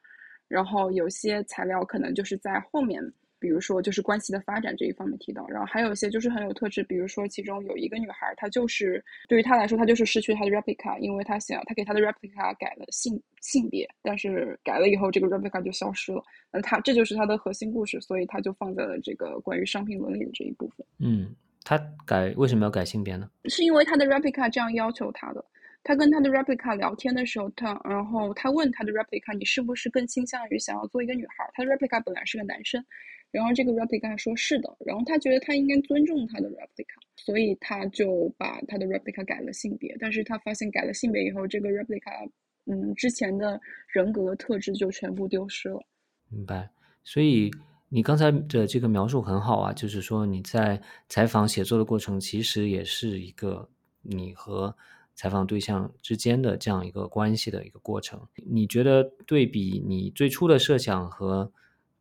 [0.48, 3.00] 然后有些材料可能就是在后面，
[3.38, 20.84] 比如说就是关系的发展这一方面提到，然后还有一些就是很有特质，比如说其中有一个女孩，她就是对于她来说，她就是失去她的 replica，因为她想她给她的 replica 改了性性别，但是改了以后这个 replica 就消失了，那她这就是她的核心故事，所以她就放在了这个关于商品伦理的这一部分。
[20.98, 21.34] 嗯。
[21.64, 23.28] 他改为什么要改性别呢？
[23.46, 25.44] 是因为他的 replica 这样要求他的。
[25.82, 31.44] 他跟他的 replica 聊天的时候，他然后他问他的 replica，你是不是更倾向于想要做一个女孩？
[31.52, 32.82] 他的 replica 本来是个男生，
[33.30, 39.94] 然后这个 replica 说是的，然后他觉得他应该尊重他的 replica，所以他就把他的 replica 改了性别。
[40.00, 42.30] 但是他发现改了性别以后，这个 replica，
[42.64, 45.82] 嗯，之前的人格特质就全部丢失了。
[46.30, 46.70] 明白，
[47.02, 47.50] 所以。
[47.88, 53.68] 你刚才的这个描述很好啊，就是说你在采访写作的过程，其实也是一个
[54.02, 54.76] 你和
[55.14, 58.20] 采访对象之间的这样一个关系的一个过程。
[58.34, 61.52] 你觉得对比你最初的设想和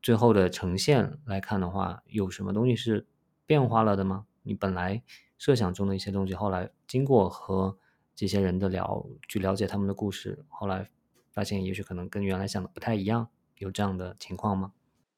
[0.02, 3.06] 最后的呈现来看的话，有什么东西是
[3.46, 4.26] 变化了的吗？
[4.42, 5.04] 你本来
[5.38, 7.78] 设想中的一些东西，后来经过和
[8.16, 10.90] 这些人的聊，去了解他们的故事，后来
[11.32, 13.28] 发现也许可能跟原来想的不太一样，
[13.60, 14.74] 有这样的情况吗？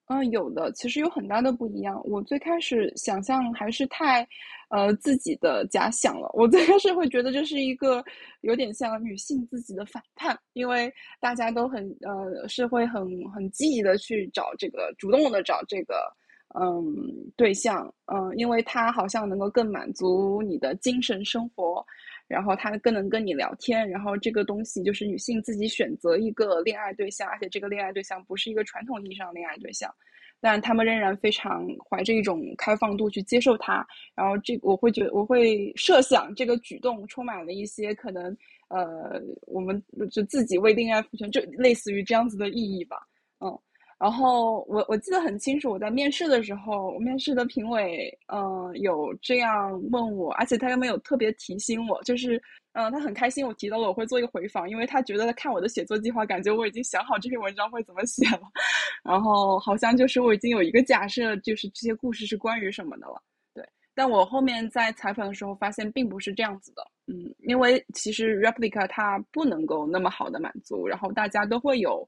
[0.07, 1.99] 嗯，有的，其实有很大的不一样。
[2.05, 4.27] 我最开始想象还是太，
[4.69, 6.29] 呃，自己的假想了。
[6.33, 8.03] 我最开始会觉得这是一个
[8.41, 15.95] 有点像女性自己的反叛，因为大家都很，呃，是会很很积极的去找这个，主动的找这个，
[16.53, 16.85] 嗯，
[17.35, 21.83] 对象，嗯，因为他好像能够更满足你的精神生活。
[22.27, 29.93] 然后他更能跟你聊天，然后这个东西就是女性自己选择一个恋爱对象，而且这个恋爱对象不是一个传统意义上的恋爱对象，
[30.41, 33.85] 但他们仍然非常怀着一种开放度去接受他。
[34.15, 38.35] 然后这我会觉我会设想这个举动充满了一些可能，
[38.69, 42.97] 呃，我们就自己为恋爱赋权，就类似于这样子的意义吧，
[43.97, 52.41] 然后我我记得很清楚，我在面试的时候，面试的评委，嗯，有这样问我，而且他又没有特别提醒我，就是，
[52.73, 58.41] 嗯，他很开心我提到了我会做一个回访，因为他觉得他看我的写作计划，感觉我已经想好这篇文章会怎么写了，
[59.01, 63.21] 然后好像就是我已经有一个假设，就是这些故事是关于什么的了，
[63.53, 63.65] 对。
[63.95, 72.05] 但我后面在采访的时候发现并不是这样子的，嗯，因为其实 replica 它不能够那么好的满足，然后大家都会有。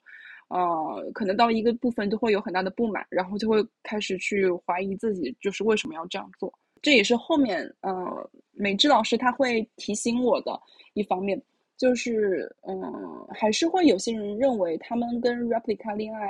[0.50, 6.54] 呃，可能到一个部分都会有很大的不满，然后就会开始去怀疑自己，就是为什么要这样做。
[6.82, 10.58] 这也是后面呃，美智老师他会提醒我的
[10.94, 11.42] 一方面，
[11.76, 16.30] 就是嗯，还是会有些人认为他们跟 replica 恋爱，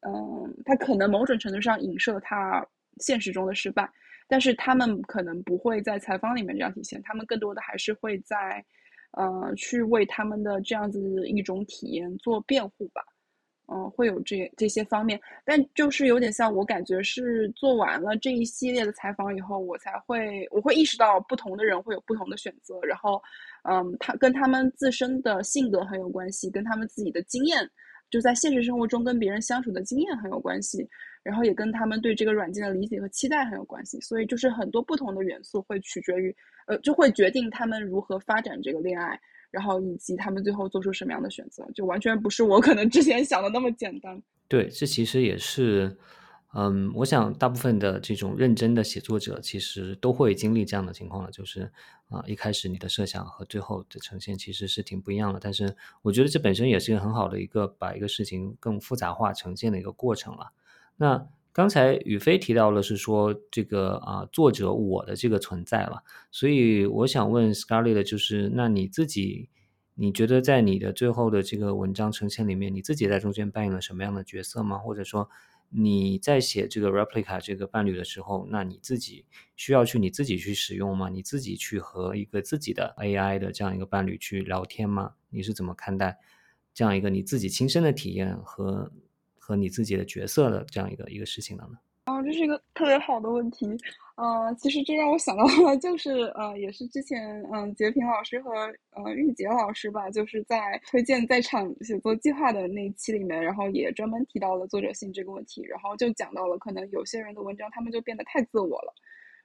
[0.00, 2.64] 嗯，他可能某种程度上影射他
[2.98, 3.90] 现实中的失败，
[4.28, 8.64] 但是他们可能不会在采访里面这样体现，他们更多的还是会在，
[9.12, 13.04] 呃，去为他们的这样子一种体验做辩护吧。
[13.70, 23.22] 嗯，会有这这些方面，但就是有点像我感觉是做完了这一系列的采访以后，我才会我会意识到不同的人会有不同的选择，然后，
[23.64, 27.68] 嗯，他跟他们自身的性格很有关系，跟他们自己的经验，
[28.08, 30.88] 就在现实生活中跟别人相处的经验很有关系，
[31.22, 36.34] 然后也跟他们对这个软件的理解和期待很有关系，所以就是很多不同的元素会取决于，
[36.66, 39.20] 呃，就会决定他们如何发展这个恋爱。
[39.50, 44.22] 然后以及他们最后做出什么样的选择，就完全不是我可能之前想的那么简单。
[44.46, 45.96] 对，这其实也是，
[46.54, 51.70] 嗯，我想大部分的这种认真的写作者其实都会经历这样的情况的，就是
[52.08, 55.40] 啊，一开始你的设想和最后的呈现其实是挺不一样的。
[55.40, 60.52] 但是我觉得这本身也是一个很好的一个把一个事情更复杂化呈现的一个过程了。
[60.96, 61.26] 那。
[61.58, 69.48] 刚才宇飞提到了是说这个啊作者我的这个存在了，所以我想问 Scarlett 的就是，那你自己
[69.96, 74.78] 你觉得在你的最后的这个文章呈现里面，你自己在中间扮演了什么样的角色吗？
[74.78, 75.28] 或者说
[75.70, 79.24] 你在写这个 replica 这个伴侣的时候，那你自己
[79.56, 81.08] 需要去你自己去使用吗？
[81.08, 85.14] 你自己去和一个自己的 AI 的这样一个伴侣去聊天吗？
[85.28, 86.18] 你是怎么看待
[86.72, 88.92] 这样一个你自己亲身的体验和？
[89.48, 91.78] 和你自己的角色的这样一个一个事情的呢？
[92.04, 93.66] 啊，这是一个特别好的问题。
[94.16, 98.50] 呃，其实这让我想到了，就是呃，也是之前嗯，杰平老师和
[98.90, 108.92] 呃玉洁老师吧，就是在推荐在场写作计划的那一期里面，然后也专门提到了作者性这个问题，然后就讲到了可能有些人的文章他们就变得太自我了，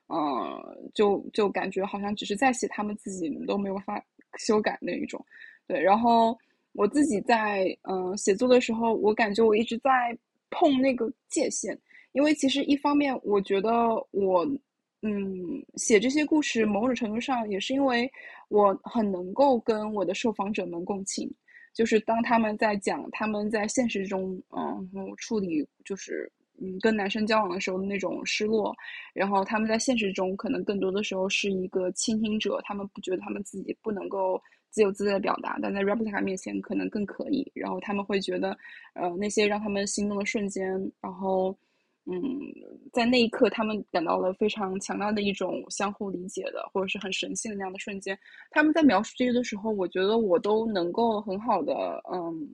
[0.10, 4.04] 嗯，就就感觉好像只是在写他们自己，都没有法
[4.38, 5.26] 修改那一种。
[5.66, 6.38] 对，然后。
[6.74, 10.18] 我自己在嗯写作的时候，我感觉我一直在
[10.50, 11.78] 碰那个界限，
[12.14, 13.70] 因为其实一方面，我觉得
[14.12, 14.44] 我
[15.02, 18.12] 嗯写这些故事，某种程度上也是因为
[18.50, 21.32] 我很能够跟我的受访者们共情，
[21.74, 28.76] 就是当他们在讲他们在现实中嗯处理就是嗯跟男生交往的时候的那种失落，
[29.14, 34.42] 然后他们在现实中可能更多的时候是一个倾听者，他们不觉得他们自己不能够。
[34.74, 37.50] 自由自在的表达，但在 replica 面前可能更可以。
[37.54, 38.58] 然后他们会觉得，
[38.96, 40.68] 呃，那些让他们心动的瞬间，
[41.00, 41.56] 然后，
[42.08, 42.20] 嗯，
[42.92, 48.18] 在那一刻他们感到了非常强大的一种相互理解的，或者是很神性的那样的瞬间。
[48.50, 52.50] 他们在描述这些的时候，我觉得我都能够很好的，嗯，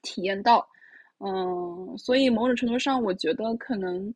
[0.00, 0.66] 体验到，
[1.18, 4.12] 嗯，所以某种程度上，我觉得可能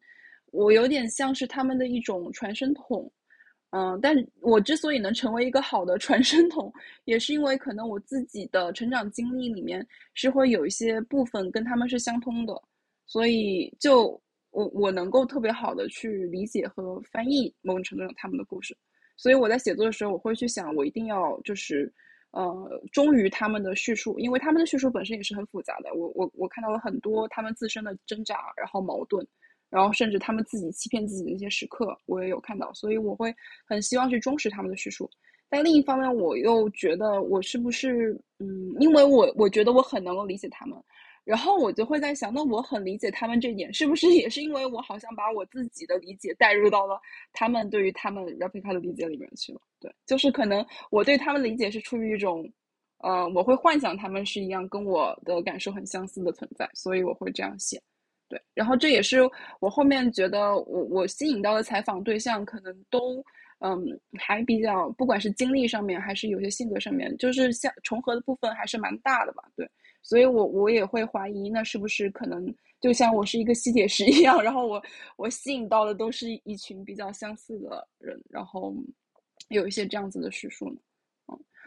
[0.52, 3.12] 我有点像是他们的一种传声筒。
[3.76, 6.72] 嗯，但我之所以能成为一个好的传声筒，
[7.04, 12.54] 也是因为可能我自己的成长经历里面是会有一些部分跟他们是相通的，
[13.04, 14.18] 所以就
[14.50, 18.74] 我我能够特别好的去理解和翻译某种程度上他们的故事，
[19.14, 21.92] 所以我在写作的时候，我会去想，我一定要就是
[22.30, 29.26] 呃忠于他们的叙述，因为他们的叙述本身也是很复杂的，我我我看到了很多他们自身的挣扎，然后矛盾。
[29.70, 33.34] 然后甚至他们自己欺骗自己的一些时刻，我也有看到，所以我会
[33.66, 35.10] 很希望去忠实他们的叙述。
[35.48, 40.76] 但另一方面，我又觉得我是不是，嗯，因为我我觉得我很能够理解他们，
[41.24, 47.00] 然后我就会在想，那我很理解他们这一点，是不是也是因为我好像把我自己的理解带入到了
[47.32, 49.60] 他们对于他们 replica 的理解里面去了？
[49.78, 52.44] 对，就是可能我对他们理解是出于一种，
[52.98, 57.80] 呃，我会幻想他们是一样跟我的感受很相似的存在，所以我会这样写。
[58.28, 59.20] 对，然后这也是
[59.60, 63.24] 我后面觉得我我吸引到的采访对象可能都
[63.60, 69.44] 嗯还比较，不管是经历上面还是有些性格上面，就是像重合的部分还是蛮大的吧。
[69.54, 69.68] 对，
[70.02, 74.82] 所以我我也会怀疑，那是不是可能就像我是一个吸铁石一样，然后我
[75.16, 78.74] 我吸引到的都是一群比较相似的人，然后
[79.50, 80.76] 有一些这样子的叙述呢。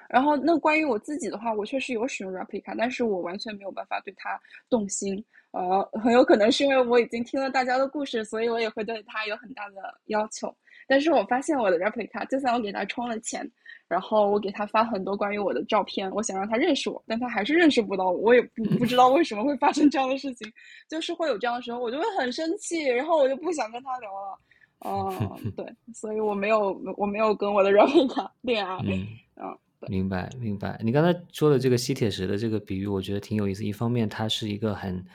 [0.10, 5.24] 嗯，然后那关于我自己的话，我确实有使用 replica，但是我完全没有办法对它动心。
[5.52, 10.54] 呃，很有可能是因为我已经听了大家的故事，所以我也会对他有很大的要求。
[10.88, 13.50] 但是我发现我的 replica，就算我给他充了钱，
[13.88, 18.18] 然后我给他发很多关于我的照片，我想让他认识我，但他还是认识不到我。
[18.18, 20.52] 我也不不知道为什么会发生这样的事情，
[20.88, 24.40] 就是会有这样的时候，我就会很生气，然后我就不想跟他聊了。
[24.86, 28.78] 嗯， 对，所以我没有我没有跟我的 replica 恋爱。
[29.42, 30.80] 嗯，明白明白。
[30.84, 33.64] 你刚才说的这个吸铁石的这个比喻，我觉得挺有意思。
[33.64, 35.06] 一方面，它是一个很。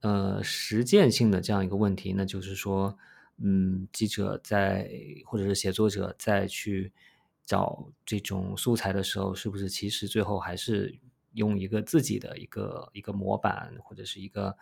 [0.00, 2.94] 呃，实践性的这样一个问题，那就是说，
[3.38, 4.86] 嗯，记者在
[5.24, 6.92] 或者是写作者在去
[7.46, 10.94] 找这种素材的时候，是不是其实最后还是
[11.32, 14.54] 用一个自己的一个一个模板或者是一个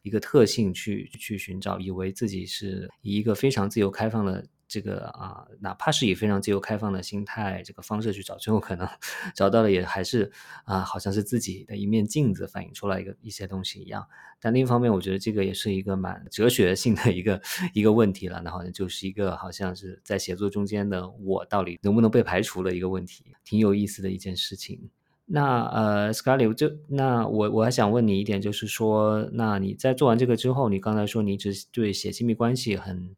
[0.00, 8.88] 一个特性去去寻找，以为自己是一个非常自由开放的这个啊，哪怕是以非常自由开放的心态这个方式去找，最后可能
[9.34, 10.30] 找到了也还是
[10.64, 14.06] 啊，好像是自己的一面镜子反映出来一个一些东西一样。
[14.40, 17.40] 但另一方面，我觉得这个也是一个蛮哲学性的一个
[17.72, 18.42] 一个问题了。
[18.44, 24.90] 那好像就是一个好像是在写作中间的我到底能不能被排除的一个问题，挺有意思的一件事情。
[25.28, 33.16] 那呃，Scarlett，就那我我还想问你一点，就是说，那你在做完这个之后，你刚才说你一直对写亲密关系很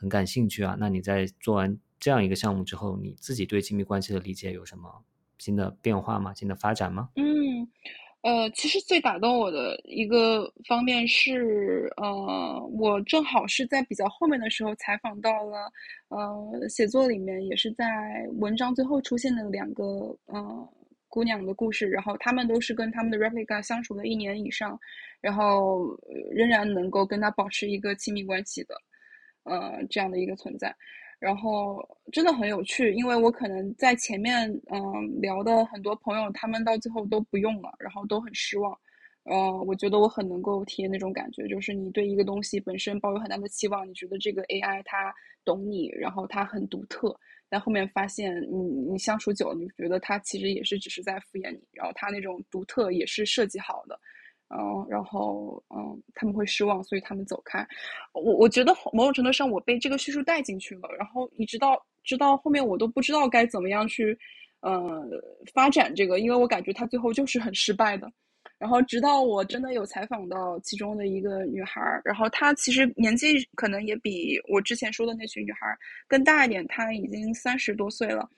[0.00, 0.74] 很感兴趣啊？
[0.80, 4.90] 那你在做完这样一个项目之后，你自己对亲密关系的理解有什么
[5.38, 6.32] 新的变化吗？
[6.32, 7.10] 新的发展吗？
[7.16, 7.68] 嗯，
[8.22, 15.70] 呃，其实最打动我的一个方面是，呃，我正好是在比较后面的时候采访到了，
[16.08, 19.84] 呃，写作里面也是在文章最后出现的两个，
[20.26, 20.68] 呃。
[21.12, 24.78] 姑娘的故事，然后他们都是跟他们的 replica 相处了一年以上，
[25.20, 25.88] 然后
[26.30, 28.76] 仍然能够跟他保持一个亲密关系的，
[29.44, 30.74] 呃，这样的一个存在，
[31.18, 38.76] 然后真的很有趣，因为我可能在前面嗯聊的很多朋友，他们到最后都不用了，然后都很失望，
[39.24, 45.12] 呃，我觉得我很能够体验那种感觉，就是你对一个东西本身抱有很大的期望，你觉得这个 AI 它
[45.44, 47.16] 懂你，然后它很独特。
[47.52, 48.62] 但后面发现，你
[48.92, 53.98] 你相处久了，你觉得它其实也是只是在敷衍你，然后它那种独特也是设计好的，
[54.52, 57.66] 嗯，然后嗯，他们会失望，所以他们走开。
[58.12, 64.18] 我我觉得某种程度上我被这个叙述带进去了，然后一直到直到后面我都不知道该怎么样去，
[64.60, 65.08] 呃，
[65.54, 68.10] 发展这个，因为我感觉他最后就是很失败的。
[68.58, 78.28] 然后直到我真的有采访到其中的一个女孩儿，然后她其实年纪可能也比我之前说的那群女孩儿更大一点，她已经三十多岁了。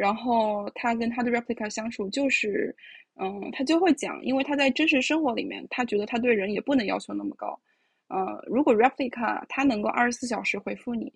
[0.00, 2.74] 然后他跟他的 replica 相处就是，
[3.16, 7.60] 嗯，他就会讲，因为他在真实生活里面，他觉得他对人也不能要求那么高。
[8.08, 11.12] 呃，如果 replica 他能够二十四小时回复你，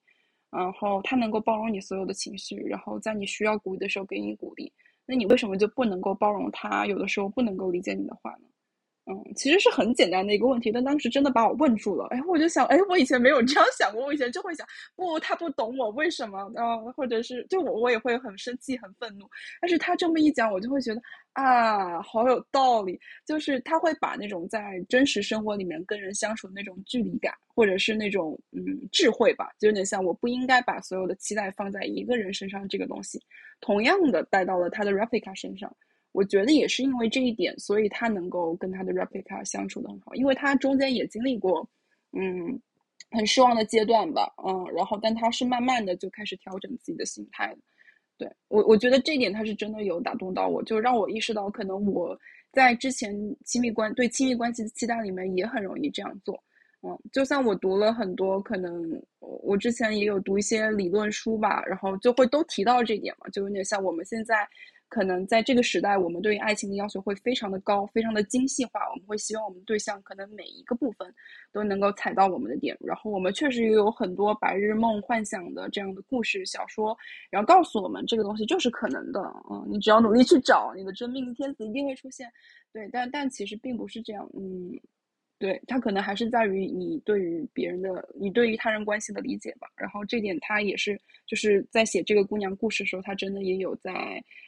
[0.50, 4.70] 然后他能够包容你所有的情绪，然后在你需要鼓励的时候给你鼓励，
[5.06, 6.84] 那你为什么就不能够包容他？
[6.84, 8.46] 有的时候不能够理解你的话呢？
[9.06, 12.06] 嗯，其实是很简单的一个问题，但当时真的把我问住了。
[12.06, 19.28] 哎，我就想，哎，我以前没有这样想过，我以前就会想，不，他不懂我为什么啊，或者是就我我也会很生气、很愤怒。
[19.60, 21.02] 但是他这么一讲，我就会觉得
[21.34, 22.98] 啊，好有道理。
[23.26, 33.20] 就是他会把那种在真实生活里面跟人相处的那种距离感，或者是那种嗯智慧吧，就有点像我不应该把所有的期待放在一个人身上这个东西，
[33.60, 35.70] 同样的带到了他的 replica 身上。
[36.14, 41.68] 我觉得也是因为这一点，所以他能够跟他的 replica 相处的很好，因为他中间也经历过，
[42.12, 42.56] 嗯，
[43.10, 47.52] 很失望的阶段吧，嗯，然后但他是慢慢的就开始调整自己的心态
[48.16, 52.16] 对我，我觉得这一点他是真的有打动到我，就让我意识到，可能我
[52.52, 53.12] 在之前
[53.44, 56.40] 亲密关对亲密关系的期待里面也很容易这样做，
[56.82, 64.48] 嗯，就像我读了很多，可能我之前也有读一些理论书吧，然后就会都提到这点嘛，就有点像我们现在。
[64.94, 68.78] 可能在这个时代，我们对于爱情的要求会非常的高，非常的精细化。
[68.92, 71.12] 我们会希望我们对象可能每一个部分
[71.52, 72.76] 都能够踩到我们的点。
[72.78, 76.96] 然后我们确实也有很多白日梦幻想的这样的故事小说，
[77.28, 79.20] 然后告诉我们这个东西就是可能的。
[79.50, 82.30] 嗯，你只要努力去找，你的真命天子一定会出现。
[82.72, 84.30] 对，但但其实并不是这样。
[84.32, 84.78] 嗯。
[85.44, 89.68] 对他可能还是在于你对于别人的，你对于他人关系的理解吧。
[89.76, 93.92] 然后这点他也是就是在写这个姑娘故事的时候，他真的也有在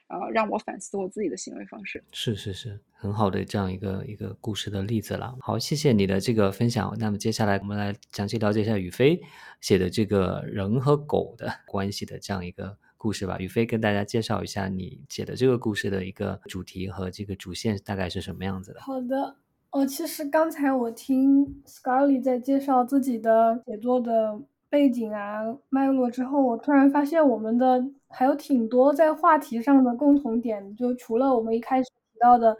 [0.09, 2.03] 呃让我反思我自己的行为方式。
[2.13, 5.37] 是是是，很好的这样一个一个故事的例子了。
[5.39, 6.97] 好，谢谢你的这个分享。
[6.99, 9.21] 那么接下来我们来详细了解一下宇飞
[9.61, 13.37] 写的这个人和狗的 关系的这样一个故事吧。
[13.39, 18.81] 宇飞跟大家介绍一下你写的这个故事的一个主题和这个主线大概是什么样子的。
[18.81, 19.37] 好的。
[19.71, 24.41] 哦，其实刚才我听 Scarly 在介绍自己的写作的
[24.71, 30.75] 背景啊脉络之后，我突然发现我们的还有挺多在话题上的共同点。
[30.77, 32.57] 就除了我们一开始提到的，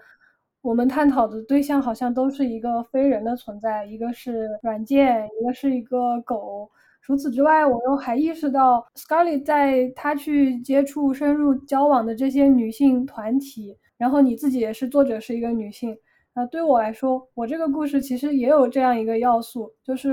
[0.61, 6.71] 我们探讨的对象好像都是一个非人的存在，一个是软件，一个是一个狗。
[7.01, 15.97] 除此之外，我又还意识到，Scarlet 在他去接触、深入交往的这些女性团体，然后你自己也是作者，是一个女性。
[16.39, 20.13] 那对我来说，我这个故事其实也有这样一个要素，就是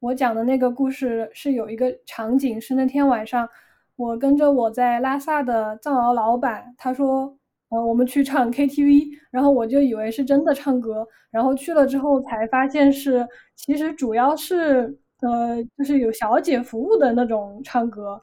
[0.00, 3.48] 我讲的那个故事是有一个场景，是那天晚上，
[3.94, 7.32] 我跟着我在拉萨的藏獒老板，他说，
[7.68, 18.20] 呃，我们去唱 KTV，然后我就以为是真的唱歌，然后去了之后才发现是，其实主要是，呃，就是有小姐服务的那种唱歌，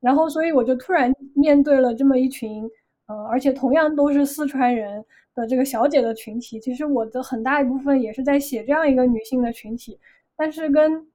[0.00, 2.66] 然后所以我就突然面对了这么一群，
[3.08, 5.04] 呃，而且同样都是四川人。
[5.38, 9.96] 的这个小姐的群体，其实我的很大一部分也是在写这样一个女性的群体，
[10.36, 11.06] 但是跟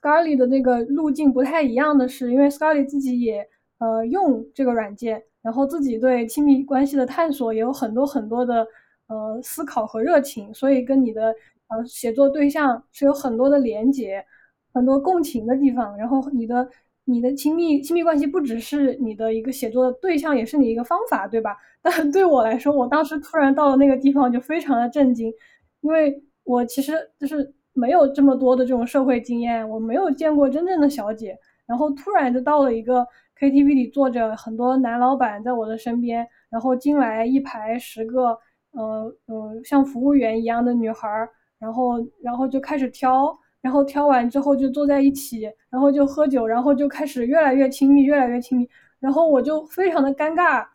[0.00, 3.44] Scarly 的那个路径不太一样的是，因为 Scarly 自己也
[3.78, 8.64] 呃用这个软件，然后自己对亲密关系的探索也有很多很多的
[9.08, 11.34] 呃思考和热情，所以跟你的
[11.70, 14.24] 呃写作对象是有很多的连接，
[14.72, 15.98] 很多共情的地方。
[15.98, 16.70] 然后你的
[17.04, 21.56] 你的亲密亲密关系不只是你的一个写作的对象，也是你一个方法，对吧？
[21.82, 25.32] 但对我来说，我当时突然到了那个地方就非常的震惊，
[25.80, 33.06] 因为我其实就是没有这么多的这种社会经验，我没有见过真正的小姐，然后突然就到了一个
[33.38, 38.38] KTV 里坐着很多男老板在我的身边，然后进来一排十个，
[38.72, 48.68] 呃呃像服务员一样的女孩儿，然后然后就开始挑，然后挑完之后就坐在一起，然后就喝酒，然后就开始越来越亲密，越来越亲密，
[48.98, 50.66] 然后我就非常的尴尬。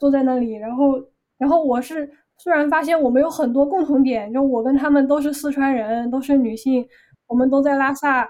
[0.00, 0.94] 坐在那里，然后，
[1.38, 6.88] 然后我是虽然发现我们有很多共同点，就我跟他们都是四川人，都是女性，
[7.26, 8.26] 我们都在拉萨，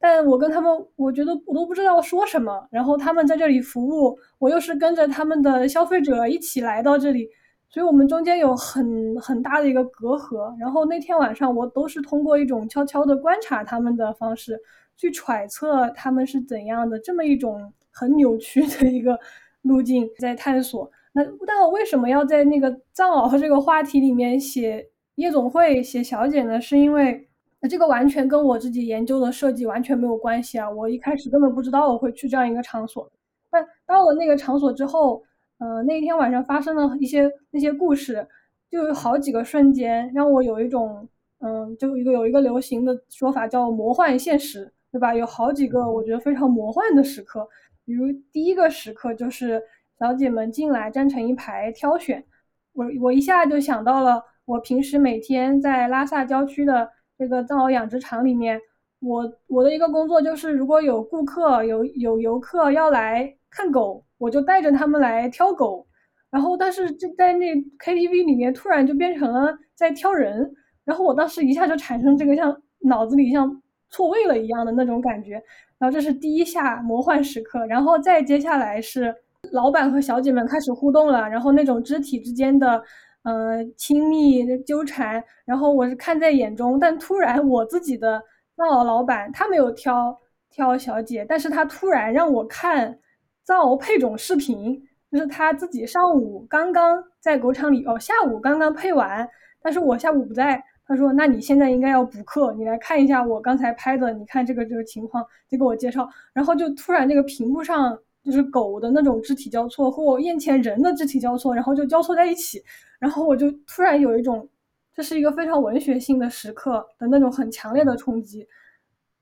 [0.00, 2.66] 但我跟他们，我觉得我都不知道说什么。
[2.70, 7.28] 然后他们在这里服务，我又是跟着他们的消费者一起来到这里，
[7.68, 10.58] 所以我们中间有很很大的一个隔阂。
[10.58, 14.58] 然后那天晚上，我都是通过一种悄悄的观察他们的方式，
[14.96, 19.18] 去揣测他们是怎样的，这么一种很扭曲的一个
[19.60, 20.90] 路径在探索。
[21.12, 26.60] 那但我为什么要在那个藏獒这个话题里面写夜总会、写小姐呢？
[26.60, 27.28] 是因为
[27.68, 30.70] 这个完全跟我自己研究的设计完全没有关系啊！
[30.70, 33.10] 我一开始根本不知道我会去这样一个场所。
[33.50, 35.20] 但到了那个场所之后，
[35.58, 38.24] 呃，那一天晚上发生了一些那些故事，
[38.70, 41.08] 就有好几个瞬间让我有一种，
[41.40, 45.12] 嗯，就一个有一个流行的说法叫魔幻现实，对吧？
[45.12, 47.48] 有好几个我觉得非常魔幻的时刻，
[47.84, 49.60] 比如第一个时刻就是。
[50.00, 52.24] 小姐们进来站成一排挑选，
[52.72, 58.58] 我我一下就想到了我平时每天在拉萨郊区的这个藏獒养殖场里面，
[59.00, 65.86] 我我的一个工作就是如果有顾客有有游客要来看狗，我就带着他们来挑狗，
[66.30, 70.50] 然后但是这在那 KTV 里面突然就变成了在挑人，
[70.82, 75.32] 然后我当时一下就产生这个像脑子里像错位了一样的那种感觉，
[75.78, 79.14] 然后这是第一下魔幻时刻，然后再接下来是。
[79.52, 82.82] 老板和小姐们开始互动了，然后那种肢体之间的，
[83.24, 86.78] 呃，亲密纠缠，然后我是看在眼中。
[86.78, 88.22] 但突然，我自己的
[88.56, 90.16] 藏獒老板他没有挑
[90.50, 92.96] 挑小姐，但是他突然让我看
[93.42, 94.80] 藏獒配种视频，
[95.10, 99.28] 就是他自己上午刚刚在狗场里，哦，下午刚刚配完，
[99.62, 100.62] 但是我下午不在。
[100.86, 106.08] 他说：“那你现在应该要补课，你来看一下我刚才拍的，你看这个这个情况，就给我介绍。
[106.32, 112.62] 然后就突然这个屏幕上。”就是狗的那种肢体交错和我眼前人的肢体交错，然后就交错在一起，
[112.98, 114.48] 然后我就突然有一种，
[114.94, 118.46] 这是一个非常文学性的时刻的那种很强烈的冲击。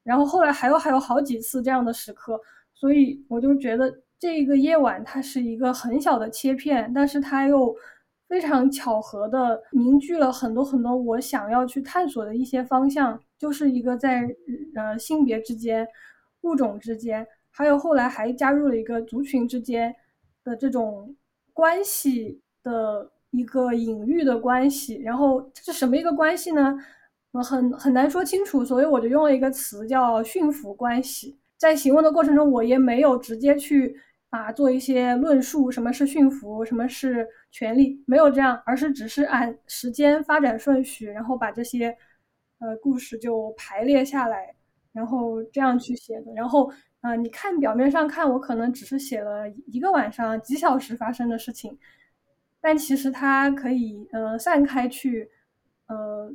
[0.03, 2.40] 然后后来还有还有好几次这样的时刻，
[2.74, 7.76] 所以我就觉得这个夜晚它是一个很小的切片，但是它又
[8.26, 14.28] 非常巧合的凝聚了很多很多我想要去探索的一些方向，就是一个在
[14.74, 15.86] 呃性别之间、
[16.40, 17.26] 物种之间。
[17.51, 19.94] 还有后来还加入了一个族群之间
[20.44, 21.14] 的这种
[21.53, 26.78] 关系的一个隐喻的关系，然后这是什么一个关系呢？
[27.32, 31.38] 我很很难说清楚，所以我就用了一个词叫驯服关系。
[31.57, 41.94] 在询问的过程中，我也没有直接去啊做一些论述，什么是驯服，什么是权利，没有这样，而是只是按时间发展顺序，然后把这些
[42.61, 44.55] 呃故事就排列下来，
[44.92, 46.70] 然后这样去写的，然后。
[47.01, 51.78] 啊，你看表面上看，我可能只是写了一个晚上几小时发生的事情，
[52.61, 55.30] 但其实它可以呃散开去，
[55.86, 56.32] 呃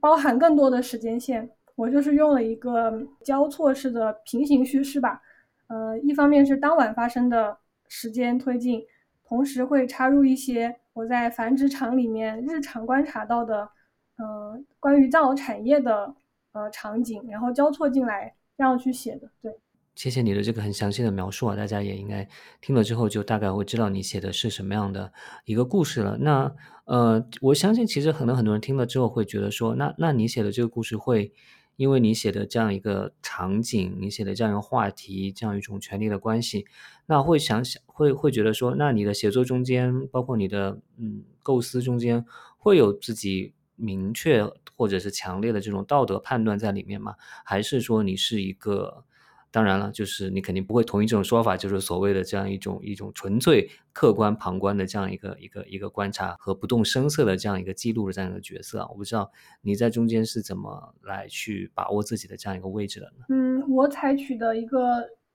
[0.00, 1.50] 包含更多的时间线。
[1.74, 5.20] 我就是用了一个交错式的平行叙事吧，
[5.66, 8.82] 呃，一方面是当晚发生的时间推进，
[9.22, 13.68] 同时会插入一些我在繁殖场里面日常观察到的，
[14.16, 16.14] 呃，关于藏獒产业的
[16.52, 19.54] 呃场景，然后交错进来这样去写的，对。
[19.96, 22.28] 谢谢你的这个很详细的描述啊，大家也应该
[22.60, 25.10] 听了之后就大概会知道你写的是什么样的
[25.46, 26.18] 一个故事了。
[26.20, 31.32] 那呃，我相信其实可能很多人听了之后会觉得说，那那你写的这个故事会，
[31.76, 36.66] 因为你写的这样一个场景，你写的这样一个话题，这样一种权力的关系，
[37.06, 42.22] 那会想想会会觉得说，那你的写作中间，包括你的嗯构思中间，
[42.58, 47.14] 会有自己明确或者是强烈的这种道德判断在里面吗？
[47.46, 49.06] 还是说你是一个？
[49.50, 58.88] 当然了，就是你肯定不会同意这种说法，就是所谓的这样一种一种纯粹客观旁观的这样一个一个一个观察和不动声色的这样一个记录的这样一个角色啊。
[58.90, 59.30] 我不知道
[59.62, 63.24] 你在中间是怎么来去把握自己的这样一个位置的呢？
[63.30, 64.78] 嗯，我采取的一个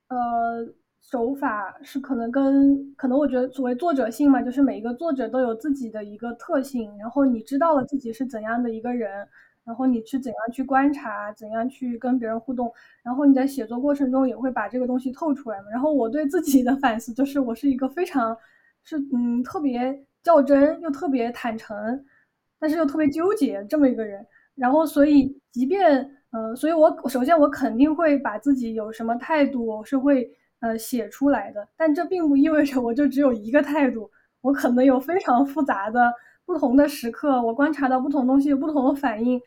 [0.10, 0.68] 呃
[1.02, 9.28] 手法是可能跟可能我觉得所谓作者性嘛，就是每一个作者都有自己的一个特性，然后你知道了自己是怎样的一个人。
[9.64, 12.72] 然后你去怎样去观察，怎样去跟别人互动，
[13.04, 15.70] 然后你在写作过程中也会把这个东西透出来嘛。
[15.72, 18.36] 然后我对自己的反思就是，我是一个非常
[18.84, 22.04] 是嗯特别较真又特别坦诚，
[22.60, 24.26] 但是又特别纠结这么一个人。
[24.56, 34.10] 然后所以即便嗯，所以我首先我肯定会把自己有什么态度我是会呃写出来的，但这并不意味着我就只有一个态度，
[34.42, 36.12] 我可能有非常复杂的。
[36.52, 39.42] 不同的时刻，我观察到不同东西有不同的反应，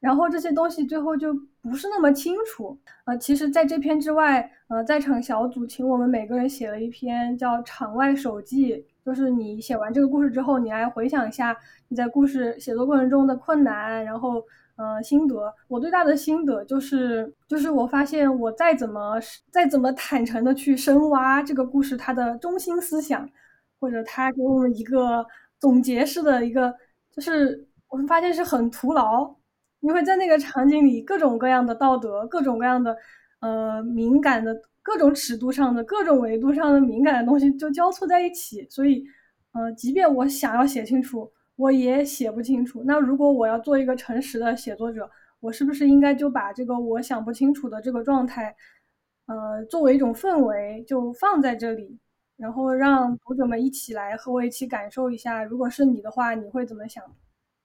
[0.00, 1.32] 然后这些东西最后就
[1.62, 2.78] 不是那么清楚。
[3.06, 11.56] 呃，其实，在这篇之外，呃，在场小组请我们每个人写了一篇叫《场外手记》，就是你写完这个故事之后，你来回想一下
[11.88, 14.44] 你在故事写作过程中的困难，然后，
[14.76, 15.50] 呃，心得。
[15.68, 19.18] 我最大的心得就是，就是我发现我再怎么
[19.50, 23.26] 再怎么坦诚的去深挖这个故事它的中心思想，
[23.80, 25.26] 或者它给我们一个。
[25.62, 26.74] 总结式的一个，
[27.12, 29.32] 就是我们发现是很徒劳，
[29.78, 32.96] 因为在那个场景里，各种各样的道德，各种各样的
[33.40, 39.04] 呃敏感的各种尺度上的各种维度上的敏感的东西就交错在一起，所以，
[39.52, 42.82] 呃，即便我想要写清楚，我也写不清楚。
[42.84, 45.08] 那如果我要做一个诚实的写作者，
[45.38, 48.52] 我是不是应该就把这个我想不清楚的这个状态，
[49.26, 52.00] 呃，作为一种氛围，就放在这里？
[52.42, 57.04] 然后让读者们一起来和我一起感受一下，如果是你的话，你会怎么想？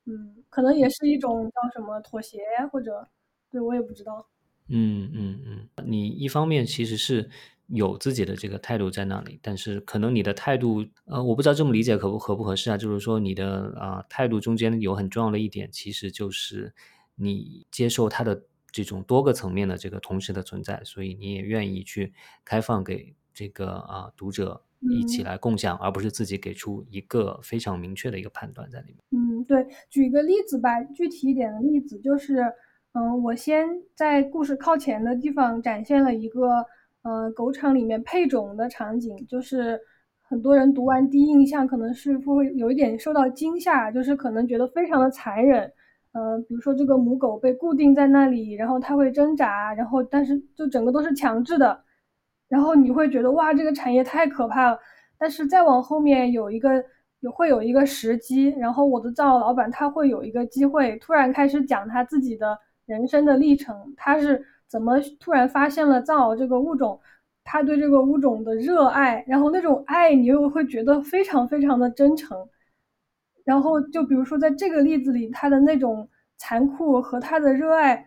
[0.05, 2.37] 嗯，可能也是一种叫什么妥协，
[2.71, 3.07] 或者
[3.49, 4.27] 对我也不知道。
[4.67, 7.27] 嗯嗯嗯，你一方面其实是
[7.65, 12.77] 有自己的这个态度在那里，但是可能你的态度，呃，我不知道这么理解合不合不合适啊？
[12.77, 16.71] 就是说你的啊态度中间有很重要的一点，其实就是
[17.15, 22.13] 你接受他的这种多个层面的这个同时的存在，所以你也愿意去
[22.45, 24.61] 开放给这个啊读者。
[24.81, 28.97] 一起来共享，而不是自己给出一个非常明确的一个判断在里面。
[29.11, 32.41] 嗯，对，举一个例子吧，具体一点的例子就是，
[32.93, 36.65] 嗯，我先在故事靠前的地方展现了一个，
[37.01, 39.79] 呃，狗场里面配种的场景，就是
[40.21, 45.71] 很多人读完第一印象可能是会有一点受到惊吓，就是可能觉得非常的残忍，
[46.11, 51.83] 呃，比如说这个母狗被固定在那里，然后它会挣扎，然后但是就整个都是强制的。
[52.47, 54.79] 然后你会觉得哇，这个产业太可怕了。
[55.17, 56.83] 但是再往后面有一个
[57.19, 66.99] 有会有一个时机，然后我的藏獒老板他会有一个机会，突然开始讲他自己的人生的历程，他是怎么突然发现了藏獒这个物种，
[67.43, 72.47] 他对这个物种的热爱，然后那种爱你又会觉得非常非常的真诚。
[73.43, 78.05] 然后就比如说在这个例子里，他的那种残酷和他的热爱。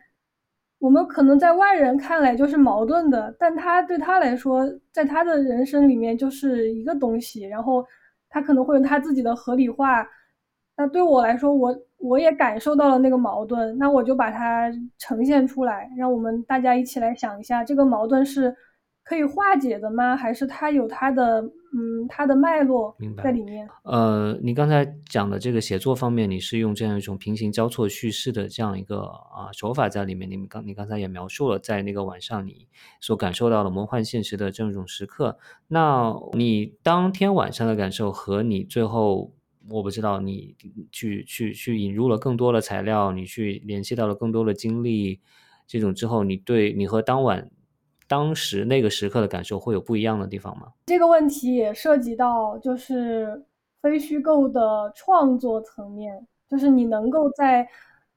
[0.81, 7.87] 我们可能在外人看来就是矛盾的，但他对他来说，在他的人生里面就是一个东西，然后
[8.28, 10.05] 他可能会有他自己的合理化。
[10.76, 14.68] 那对我来说，我我也感受到了那个矛盾，那我就把它
[14.99, 18.57] 呈现出来，让我们大家一起来想一下，这个矛盾是。
[19.03, 20.14] 可以化解的吗？
[20.14, 21.43] 还是它有它的
[21.73, 23.68] 嗯它的脉络在里面？
[23.85, 30.29] 呃，你刚才讲的这个写作方面，你是用这样一种平行交错叙事的这样一个啊手法在里面。
[30.29, 32.66] 你们刚你刚才也描述了，在那个晚上你
[33.01, 35.39] 所感受到的魔幻现实的这种时刻。
[35.68, 39.33] 那你当天晚上的感受和你最后，
[39.68, 40.57] 我不知道你
[40.91, 45.21] 去去去引入了更多的材料，你去联系到了更多的经历，
[45.68, 47.49] 这种之后，你对你和当晚。
[48.11, 50.67] 当时那个时刻的感受会有不一样的地方吗？
[50.87, 53.41] 这个问题也涉及到就是
[53.81, 57.69] 非虚构的创作层面，就是你能够在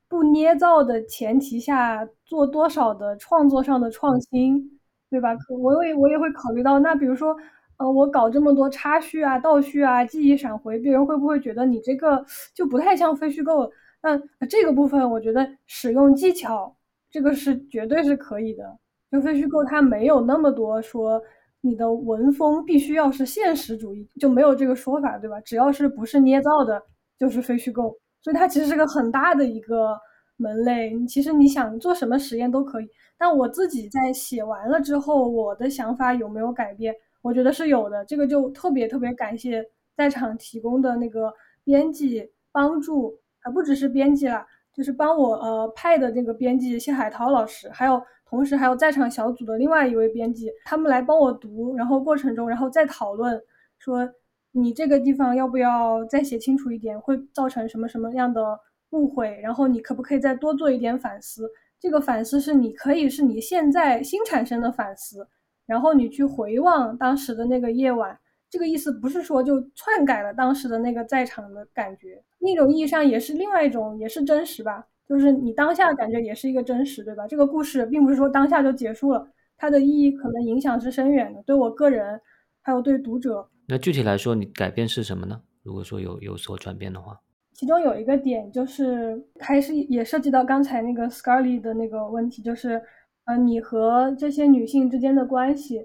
[0.07, 4.79] 不捏造的前提下做多少的创作上的创新，
[5.11, 5.37] 对吧？
[5.47, 7.37] 我也我也会考虑到，那比如说，
[7.77, 12.25] 呃，我搞这么多插叙啊、倒叙啊、记忆闪回，别人会不会觉得你这个
[12.55, 13.71] 就不太像非虚构？
[14.01, 16.75] 那这个部分，我觉得使用技巧，
[17.11, 18.79] 这个是绝对是可以的。
[19.13, 21.21] 就非虚构，它没有那么多说
[21.61, 25.39] 你的文风必须要是现实主义，就没有这个说法，对吧？
[25.41, 26.81] 只要是不是捏造的，
[27.19, 27.95] 就是非虚构。
[28.23, 29.95] 所以它其实是个很大的一个
[30.37, 30.91] 门类。
[31.07, 32.89] 其实你想做什么实验都可以。
[33.15, 36.91] 但我自己在写完了之后，我的想法有没有改变？
[37.21, 38.03] 我觉得是有的。
[38.05, 39.63] 这个就特别特别感谢
[39.95, 41.31] 在场提供的那个
[41.63, 44.43] 编辑帮助，啊，不只是编辑啦，
[44.73, 48.01] 就是帮我呃派的那个编辑谢海涛老师，还有。
[48.33, 53.39] 同时还有在场小组的另外一位编辑，他们来帮我读，然后过程中然后再讨论
[53.77, 54.11] 说
[54.51, 58.59] 你这个地方要不要再写清楚一点，会造成什么什么样的
[58.89, 61.47] 误会，然后你可不可以再多做一点反思？
[61.79, 65.27] 这个反思是你可以是你现在新产生的反思，
[65.67, 68.17] 然后你去回望当时的那个夜晚。
[68.49, 74.87] 这个意思不是说就篡改了当时的那个在场的感觉，那种意义上也是另外一种，也是真实吧。
[75.07, 77.27] 就是你当下感觉也是一个真实，对吧？
[77.27, 79.27] 这个故事并不是说当下就结束了，
[79.57, 82.19] 它的意义可能影响是深远的，对我个人，
[82.61, 83.47] 还有对读者。
[83.67, 85.41] 那具体来说，你改变是什么呢？
[85.63, 87.19] 如果说有有所转变的话，
[87.53, 92.81] 其中有一个点就是还是也涉及到刚才那个 Scarly 的那个问题，就是
[93.25, 95.79] 呃，你和这些女性之间的关系，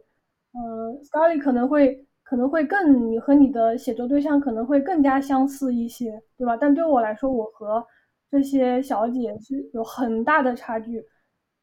[0.52, 2.04] 呃，Scarly 可能会。
[2.28, 6.58] 可能会更你和你的写作对象可能会更加相似一些，对吧？
[6.58, 7.82] 但对我来说，我和
[8.30, 11.04] 这些小姐是有很大的差距。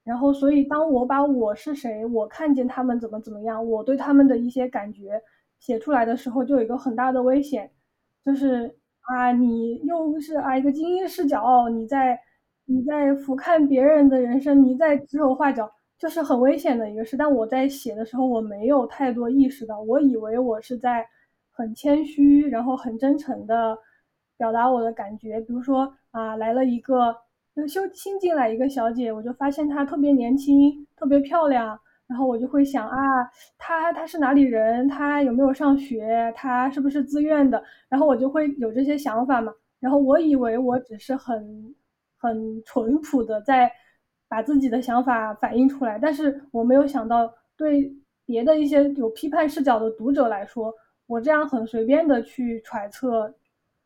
[0.04, 5.22] 然后，所以当我把我是谁，我看见他们怎么怎么样，我对他们的一些感觉
[5.60, 7.72] 写出来的时候，就有一个很大的危险，
[8.24, 12.20] 就是啊，你又是啊一个精英视角，你在
[12.66, 15.72] 你在俯瞰别人的人生，你在指手画脚。
[15.98, 21.08] 就是很危险的一个事，但我在写的时候，我没有太多意识到，我以为我是在
[21.52, 23.78] 很谦虚，然后很真诚的
[24.38, 25.40] 表达我的感觉。
[25.40, 27.14] 比如说啊，来了一个
[27.68, 32.98] 修新进来一个小姐，我就发现她特别年轻，特别漂亮，然后我就会想啊，
[33.58, 34.88] 她她是哪里人？
[34.88, 36.32] 她有没有上学？
[36.36, 37.62] 她是不是自愿的？
[37.90, 39.54] 然后我就会有这些想法嘛。
[39.80, 41.76] 然后我以为我只是很
[42.18, 43.72] 很淳朴的在。
[44.28, 47.96] 把自己的想法反映出来，但是我没有想到，对
[48.26, 50.74] 别的一些有批判视角的读者来说，
[51.06, 53.32] 我这样很随便的去揣测，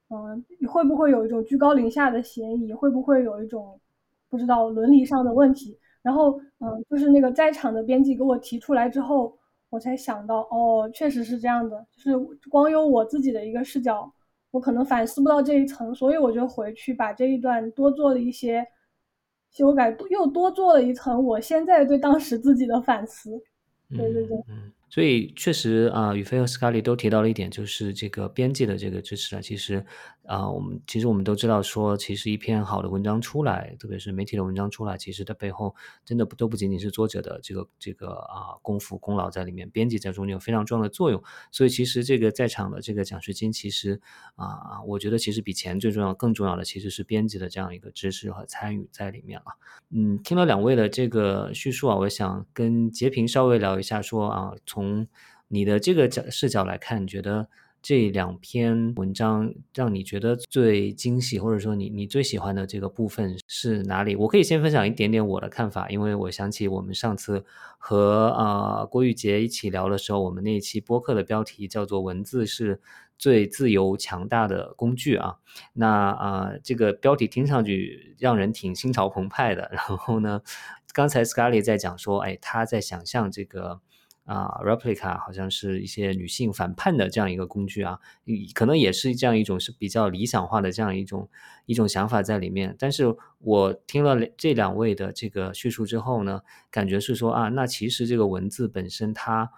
[0.09, 2.73] 嗯，会不会有一种居高临下的嫌疑？
[2.73, 3.79] 会不会有一种
[4.29, 5.77] 不知道伦理上的问题？
[6.01, 9.37] 然后，嗯，就是那个在场的编辑给我提出来之后，
[9.69, 12.17] 我才想到，哦，确实是这样的，就是
[12.49, 14.11] 光有我自己的一个视角，
[14.51, 18.65] 我可能反思不到这一层，所以我就回去把这一段多做了一些。
[19.51, 23.31] 修改又多做了一层，我现在对当时自己的反思。
[23.89, 29.85] 对对对，嗯，所以确实啊，宇飞和斯卡利都提到了一点，就是这个编辑的这个支持啊，其实。
[30.29, 35.73] 啊，我们其实我们都知道，说其实一篇好的文章出来，特别是媒体的文章出来，其实它背后
[36.05, 41.19] 真的不都不仅仅是作者的这个这个啊功夫功劳在里面，编辑在中间有非常重要的作用。
[41.51, 43.99] 所以其实这个在场的这个奖学金，其实
[44.35, 49.45] 啊，我觉得其实比钱最重要，更重要的其实是编辑的这样一个支持和参与在里面了。
[49.89, 55.07] 嗯，听了两位的这个叙述啊，我想跟截屏稍微聊一下，说啊，从从
[55.49, 57.49] 你的这个角视角来看，你觉得？
[57.81, 64.17] 这两篇文章让你觉得最惊喜，或者说你你最喜欢的这个部分是哪里？
[64.17, 67.45] 我可以先分享一点点我的看法，因为我想起我们上次
[67.77, 72.81] 和啊郭玉洁一起聊的时候，我们那一期播客的标题叫做“文字是
[73.17, 75.37] 最自由强大的工具”啊，
[75.71, 79.69] 那啊这个标题听上去让人挺心潮澎湃的。
[79.71, 80.41] 然后呢，
[80.91, 83.79] 刚才 Scarlett 在讲说，哎，他在想象这个。
[84.29, 87.97] 啊，replica 好像是一些女性反叛的这样一个工具啊，
[88.53, 91.27] 可能也是这样一种是比较理想化的这样一种
[91.65, 92.75] 一种想法在里面。
[92.77, 99.49] 但是我听了这两位的这个叙述之后呢，感觉是说啊，那其实这个文字本身它，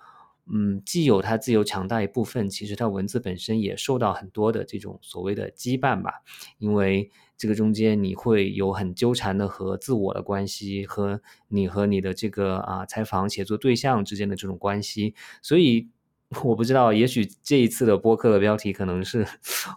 [0.45, 6.21] 嗯，既有它自由强大一部分，其实它文字本身也受到很多的这种所谓的羁绊吧，
[6.57, 7.11] 因为。
[7.37, 15.89] 这个中间你会有很纠缠的和自我的关系，和你和你的这个啊采访写作对象之间的这种关系，所以
[16.43, 19.27] 我不知道，也许这一次的播客的标题可能是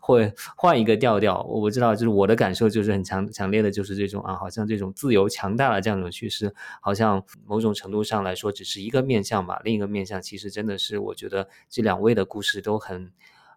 [0.00, 1.42] 会换一个调调。
[1.42, 13.11] 我不知道，就是我的感受就是很强强烈的，就是这种啊，好像这种自由强大的这样一种趋势，好像某种程度上来说只是一个面相吧，另一个面相其实真的是我觉得这两位的故事都很。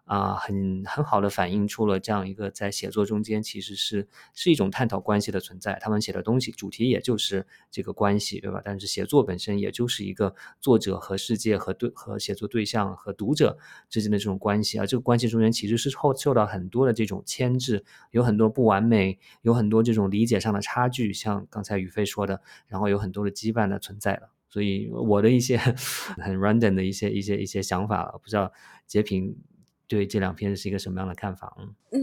[0.08, 5.78] 啊，很很好的反映出了这样一个在写作中间其实是是一种探讨关系的存在。
[5.82, 8.62] 他们写的东西主题也就是这个关系，对吧？
[8.64, 13.58] 但是写作本身也就是一个作者和世界和对和写作对象和读者
[13.90, 14.86] 之间的这种关系啊。
[14.86, 24.30] 这个关系中间其实是受受到很多的这种牵制，有很多不完美，有很多这种理解上的差距，像刚才宇飞说的，然后有很多的羁绊的存在了。
[24.48, 25.58] 所以我的一些
[26.16, 28.50] 很 random 的一些一些一些想法，不知道
[28.86, 29.36] 截屏。
[29.88, 31.56] 对这两篇是一个什么样的看法？
[31.90, 32.00] 嗯，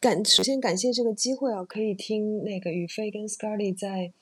[0.00, 4.12] 感首先感谢这个机会啊，可以听那个宇飞跟 scarley 在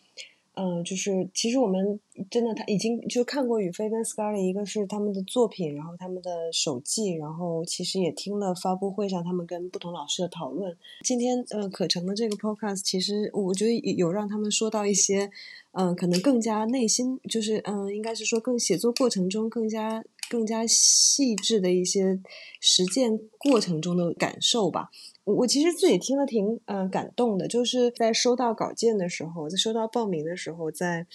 [0.59, 10.75] 嗯，就是其实我们真的他已经就看过宇飞跟 Scarlett，一个是他们的作品，然后他们的手记，然后其实也听了发布会上他们跟不同老师的讨论。
[11.05, 15.31] 今天呃可成的这个 podcast，其实我觉得有让他们说到一些，
[15.73, 22.21] 嗯，可能更加内心，就是嗯，应该是说更写作过程中更加更加细致的一些
[22.61, 24.91] 实践过程中的感受吧。
[25.25, 31.07] 我其实自己听了挺嗯感动的，就是在收到稿件的时候，在收到报名的时候，在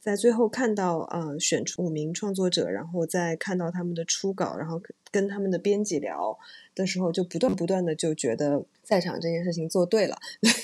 [0.00, 4.80] 在最后看到呃选出五名创作者，然后再看到他们的初稿，然后
[5.10, 6.38] 跟他们的编辑聊
[6.74, 10.16] 的时候，就不断不断的就觉得在场这件事情做对了。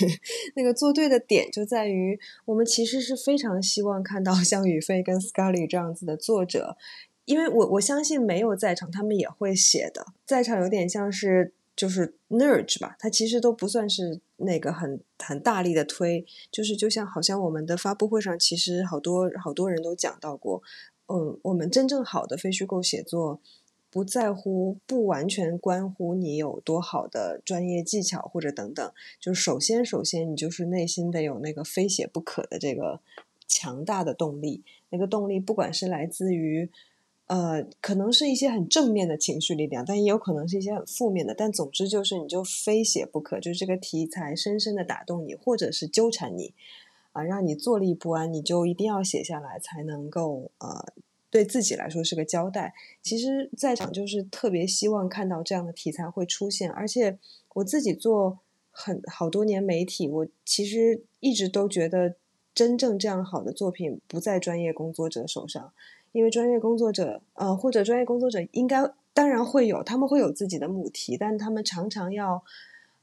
[0.56, 6.78] 那个做对的点就在于，我们其实是非常希望看到 像宇飞跟 Scully 这样子的作者，
[7.26, 10.06] 因为我我相信没有在场，他们也会写的。
[10.24, 11.52] 在场有点像是。
[11.76, 20.62] 就是 nudge 吧，它其实都不算是那个很很大力的推，就是就像好像我们的发布会上，其实好多好多人都讲到过，
[21.08, 23.40] 嗯，我们真正好的非虚构写作，
[23.90, 33.00] 不在乎不完全关乎你有多好的专业技巧或者等等，就是首先首先你就是内心得有那个非写不可的这个
[33.46, 36.70] 强大的动力，那个动力不管是来自于。
[37.26, 41.34] 呃，可能是一些很正面的情绪力量，但也有可能是一些很负面的。
[41.34, 46.54] 但总之就是，你就非写不可，就是这个题材深深的打动你，或者是纠缠你，
[47.10, 50.92] 啊，让你坐立不安，你就一定要写下来，才能够呃，
[51.28, 52.74] 对自己来说是个交代。
[53.02, 57.18] 其实，在场就是特别希望看到这样的题材会出现，而且
[57.54, 58.38] 我自己做
[58.70, 62.14] 很好多年媒体，我其实一直都觉得，
[62.54, 65.72] 真正这样好的作品不在专业工作者手上。
[66.16, 72.42] 因为专业工作者，呃，或者专业工作者应该当然会有，他们会有自己的母题，但他们常常要，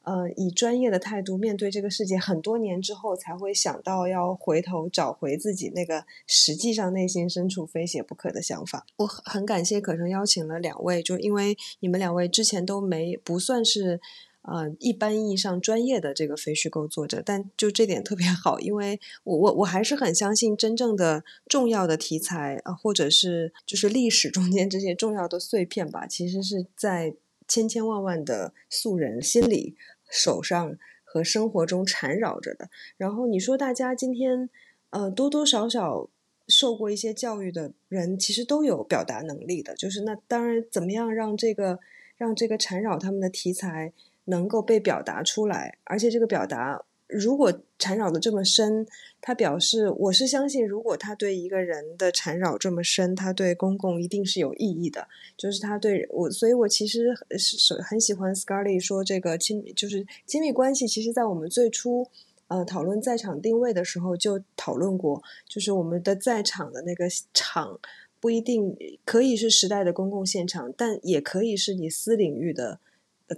[0.01, 8.87] 呃，以专业的态度面对这个世界，很多年之后才会想到要回头找回自己那个实际上内心深处非写不可的想法。
[8.97, 14.01] 我很感谢可成邀请了两位，就因为你们两位之前都没不算是。
[14.43, 27.15] 呃，一般意义上专业的这个非虚构作者，但就这点特别好，因为我我我还是很相信真正的重要的题材啊，或者是就是历史中间这些重要的碎片吧，其实是在
[27.47, 29.77] 千千万万的素人心里、
[30.09, 32.69] 手上和生活中缠绕着的。
[32.97, 34.49] 然后你说大家今天
[34.89, 36.09] 呃多多少少
[36.49, 41.79] 受过一些教育的人，其实都有表达能力的，就是那当然怎么样让这个
[42.17, 43.93] 让这个缠绕他们的题材。
[44.25, 48.87] 能够被表达出来，而且这个表达如果缠绕的这么深，
[49.21, 55.07] 他表示我是相信，如果他对一个人的缠绕这么深，他对公共一定是有意义的。
[55.37, 60.87] 就是他对我，所以我其实是很喜欢 Scarlett 说这个亲，就是亲密关系。
[60.87, 62.07] 其实，在我们最初
[62.47, 67.79] 呃讨论在场定位的时候就讨论过，就是我们的在场的那个场
[68.19, 72.79] 不一定可以是时代的公共现场，但也可以是你私领域的。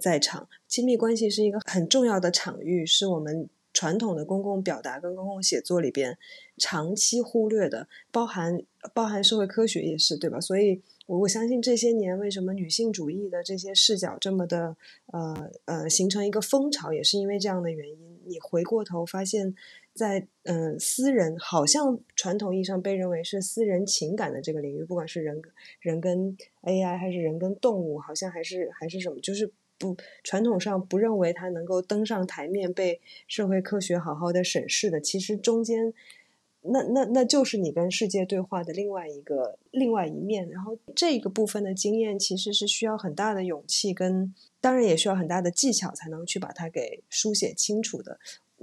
[0.00, 6.16] 在场，亲密关系是一个很重要的场域，是我们传统的公共表达跟公共写作里边
[6.56, 8.58] 长期忽略的，包含
[8.94, 10.40] 包含社会科学也是，对吧？
[10.40, 14.76] 所以，我我相信这些年为什么女性主义的这些视角这么的
[15.12, 18.18] 呃呃形成一个风潮，也是因为这样的原因。
[18.28, 19.54] 你回过头发现，
[19.92, 25.40] 在嗯私人好像传统意义上被认为是私人情感的这个领域，不管是人
[25.80, 29.52] 人跟 AI 还是人跟动物，好像还是还是什么，就是。
[29.78, 35.92] 不，传统上不认为它能够登上台面被社会科学好好的审视的，其实中间，
[36.62, 40.48] 那那那就是你跟世界对话的另外一个另外一面。
[40.48, 48.18] 然后这个部分的经验其实是需要很大的勇气，跟当然也需要很大的技巧才能去把它给书写清楚的。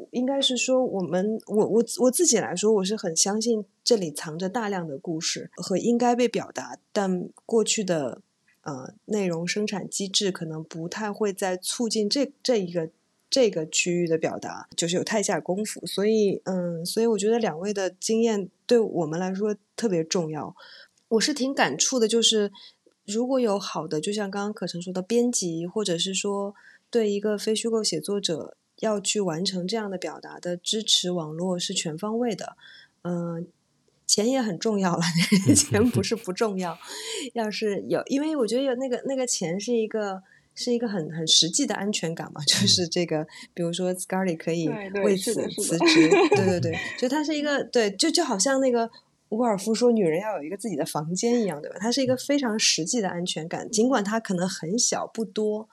[0.09, 8.21] 应该是说，我们我我我自己来说，我是很相信这里藏着大量的故事和应该被表达，但过去的。
[8.63, 12.89] 呃，内容生产机制可能不太会在促进这这一个
[13.29, 15.85] 这个区域的表达，就是有太下功夫。
[15.85, 20.55] 所以，嗯，所以我觉得两位的经验对我们来说特别重要。
[21.09, 22.51] 我是挺感触的，就是
[23.05, 26.55] 如果有好的，就像刚刚可成说的编辑，或者是说
[26.89, 32.55] 对一个非虚构写作者要去完成这样的表达的支持网络是全方位的，
[33.01, 33.47] 嗯。
[34.13, 35.01] 钱也很重要了，
[35.57, 36.77] 钱不是不重要。
[37.33, 40.21] 要是有，因为我觉得有那个那个钱是一个
[40.53, 44.69] 是一个很很实际的安全感嘛，就是这个，比如说 Scarlett 可以
[45.03, 48.87] 为此辞职，对对对， 就它是一个对，就就好像那个
[49.29, 51.77] 沃尔夫说女人要有一个自己的房间一样，对吧？
[51.79, 55.67] 它是一个非常实际的安全感，尽管它可能很小不多，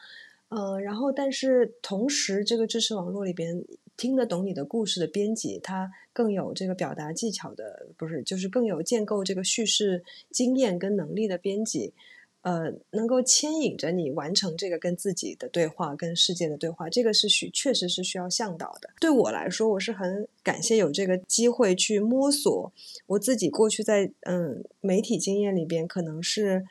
[0.48, 3.62] 嗯，然后但是同时这个支持网络里边。
[4.00, 11.92] 听得懂你的故事的编辑，他更有这个表达技巧的，不是，就是更有建构这个叙事经验跟能力的编辑。
[12.40, 18.88] 呃，能够牵引着你完成这个跟自己的对话、跟世界的对话，这个是需确实是需要向导的。
[18.98, 22.72] 对我来说，我是很感谢有这个机会去摸索
[23.08, 26.64] 我自己过去在嗯媒体经验里边，可能是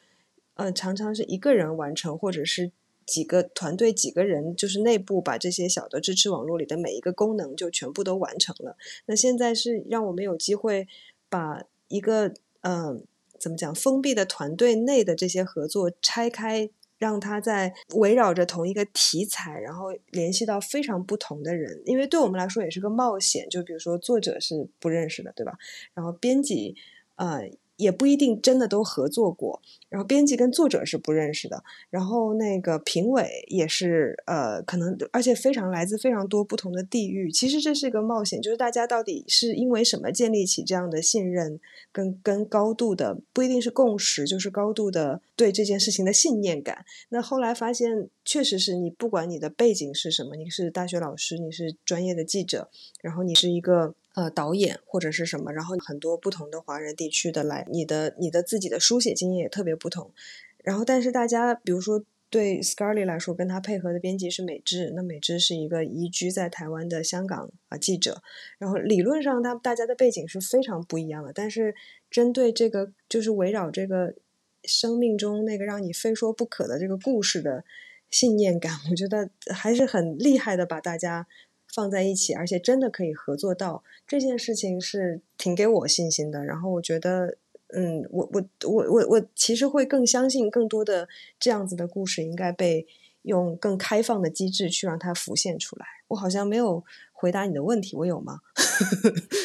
[0.56, 2.72] 呃常常是一个人完成，或者是
[3.10, 8.78] 几个团队几个人，就是内部把这些小的支持网络里的每一个功能就全部都完成了。
[9.08, 10.88] 那现在是让我们有机会
[11.30, 13.04] 把一个嗯。
[13.42, 13.74] 怎么讲？
[13.74, 21.82] 封闭的团队内的这些合作拆开，让它在围绕着同一个题材，然后联系到非常不同的人。
[21.86, 23.48] 因为对我们来说也是个冒险。
[23.50, 25.54] 就比如说作者是不认识的，对吧？
[25.94, 26.76] 然后编辑，
[27.16, 27.50] 呃。
[27.80, 37.32] 也不一定真的都合作过，然后编辑跟作者是不认识的，然后那个评委也是呃，可能而且非常来自非常多不同的地域。
[37.32, 41.58] 其实这是一个冒险，就是大家到底是因为什么建立起这样的信任，
[41.94, 46.84] 跟跟高度的不一定是共识，就是高度的对这件事情的信念感。
[47.08, 52.70] 那后来发现，确实是你不管你的背景是什么，你是大学老师，你是专业的记者，
[53.02, 53.96] 然后你是一个。
[54.20, 60.12] 呃，导演或者是什么，然后很多不同的华人地区的来，你的你的自己的书写经验也特别不同。
[60.62, 68.22] 然后，但是大家比如说对 Scarly 来说，跟他配合的编辑是美智，那美智是一个移居在台湾的香港啊记者。
[68.58, 71.74] 然后理论上，他大家的背景是非常不一样的，但是
[72.12, 74.16] 针对这个就是围绕这个
[74.66, 77.64] 生命中那个让你非说不可的这个故事的
[78.10, 81.26] 信念感，我觉得还是很厉害的，把大家。
[81.74, 86.44] 放在一起，而且真的可以合作到这件事情是挺给我信心的。
[86.44, 91.08] 然后我觉得，嗯，我我我我我其实会更相信更多的
[91.40, 92.88] 这样子的故事应该被
[93.22, 95.86] 用更开放的机制去让它浮现出来。
[96.10, 98.40] 我好像没有回答你的问题，我有吗？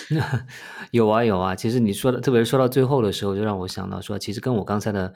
[0.92, 1.54] 有啊有啊。
[1.54, 5.14] 其实你说的，特别是说到最后的时候，就让我想到说，其实跟我刚才的。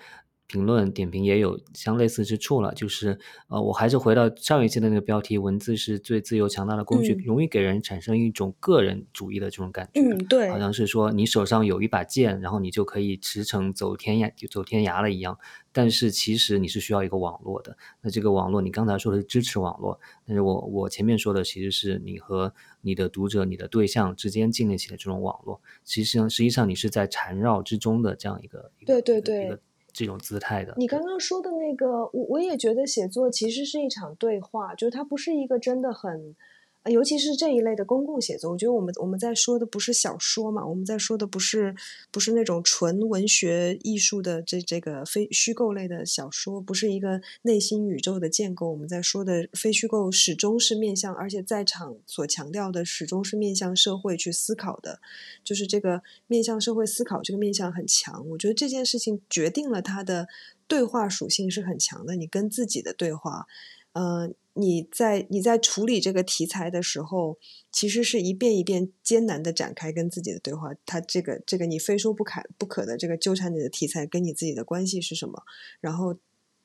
[0.49, 3.19] 评论点评也有相类似之处了，就是
[3.49, 10.01] 呃，我还是回到上一期的那个标题，文字是最自由强大的工具，容易给人产生一种个人主义的这种感觉。
[10.01, 15.39] 嗯，对，好像是说你手上有一把剑，然后你就可以驰骋走天涯，就走天涯了一样。
[15.71, 17.77] 但是其实你是需要一个网络的。
[18.01, 25.61] 那这个网络，你刚才说的是支持网络，但是我我前面说的其实是你和你的读者、你的对象之间建立起的这种网络。
[25.85, 29.59] 其实实际上你是在缠绕之中的这样一个对对对。
[29.99, 36.37] 这种姿态的，你刚刚说的那个，我我也觉得写作其实是一场对话，就是它不是一个真的很。
[36.85, 41.75] 尤其是这一类的公共写作，我觉得我们我们在说的不是小说嘛，我们在说的不是
[42.11, 48.71] 不是那种纯文学艺术的这这个非虚构类的小说，不是一个内心宇宙的建构。
[48.71, 55.01] 我们在说的非虚构始终是面向，而且在场所强调的始终是面向社会去思考的，
[55.45, 58.27] 就是这个面向社会思考这个面向很强。
[58.31, 60.29] 我觉得这件事情决定了它的
[60.67, 63.47] 对话属性是很强的，你跟自己的对话。
[63.95, 67.39] 呃，你在你在处理这个题材的时候，
[67.71, 70.75] 其实是一遍一遍艰难的展开跟自己的对话。
[70.85, 75.45] 他这个这个你非说不可不可的这个纠缠你的题材，跟你自己的关系是什么？
[75.81, 76.17] 然后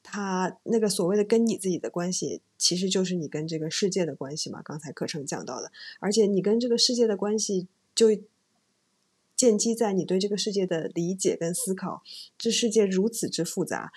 [0.01, 4.61] 他那个所谓的跟你自己的关系，其实就是你跟这个世界的关系嘛。
[4.63, 8.07] 刚才课程讲到的，而且你跟这个世界的关系，就
[9.35, 12.01] 建基在你对这个世界的理解跟思考。
[12.37, 13.93] 这世界如此之复杂。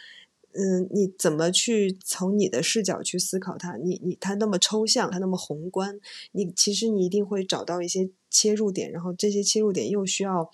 [0.58, 3.76] 嗯，你怎么去从你的视角去思考它？
[3.76, 6.00] 你你它那么抽象，它那么宏观，
[6.32, 10.50] 你其实你一定会找到一些切入点，然后这些切入点又需要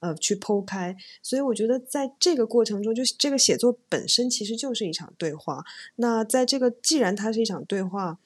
[0.00, 0.96] 呃去剖开。
[1.22, 5.62] 所以我觉得在这个过程中，就这个写作本身其实就是一场对话。
[5.96, 8.18] 那在这个既然它是一场对话，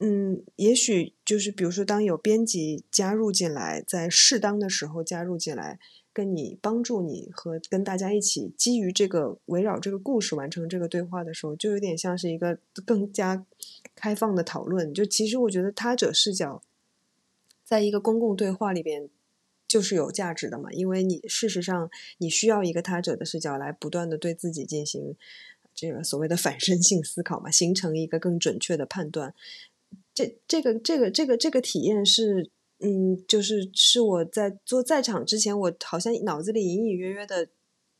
[0.00, 5.78] 嗯，也许就是比如说当有编辑加入进来，在适当的时候加入进来。
[6.18, 13.46] 跟你帮助你和跟大家一起基于这个围绕这个故事完成这个对话的时候，就有点像是一个更加
[13.94, 14.92] 开放的讨论。
[14.92, 16.60] 就其实我觉得他者视角，
[17.62, 19.08] 在一个公共对话里边
[19.68, 21.88] 就是有价值的嘛，因为你事实上
[22.18, 25.14] 你需要一个他者的视角来不断的对自己进行
[25.72, 29.32] 这个所谓的反身性思考嘛，形成一个更准确的判断。
[30.12, 32.50] 这这个这个这个这个体验是。
[32.80, 37.48] 嗯，就是是我在做在场之前，我好像脑子里隐隐约约的，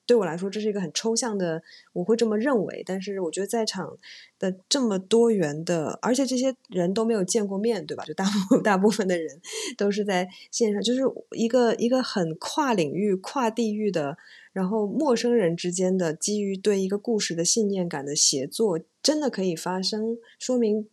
[0.07, 1.61] 对我来说这是一个很抽象的，
[1.93, 2.83] 我会这么认为。
[2.87, 3.99] 但是我觉得在场
[4.39, 8.05] 的这么多元的，而且这些人都没有见过面对吧？
[8.05, 9.41] 就大部 大部分的人
[9.77, 11.01] 都是在线上，就是
[11.33, 14.17] 一个一个很跨领域、跨地域的，
[14.53, 20.89] 然后陌生人之间的基于对一个故事的信念感的协作，真的可以发生，说明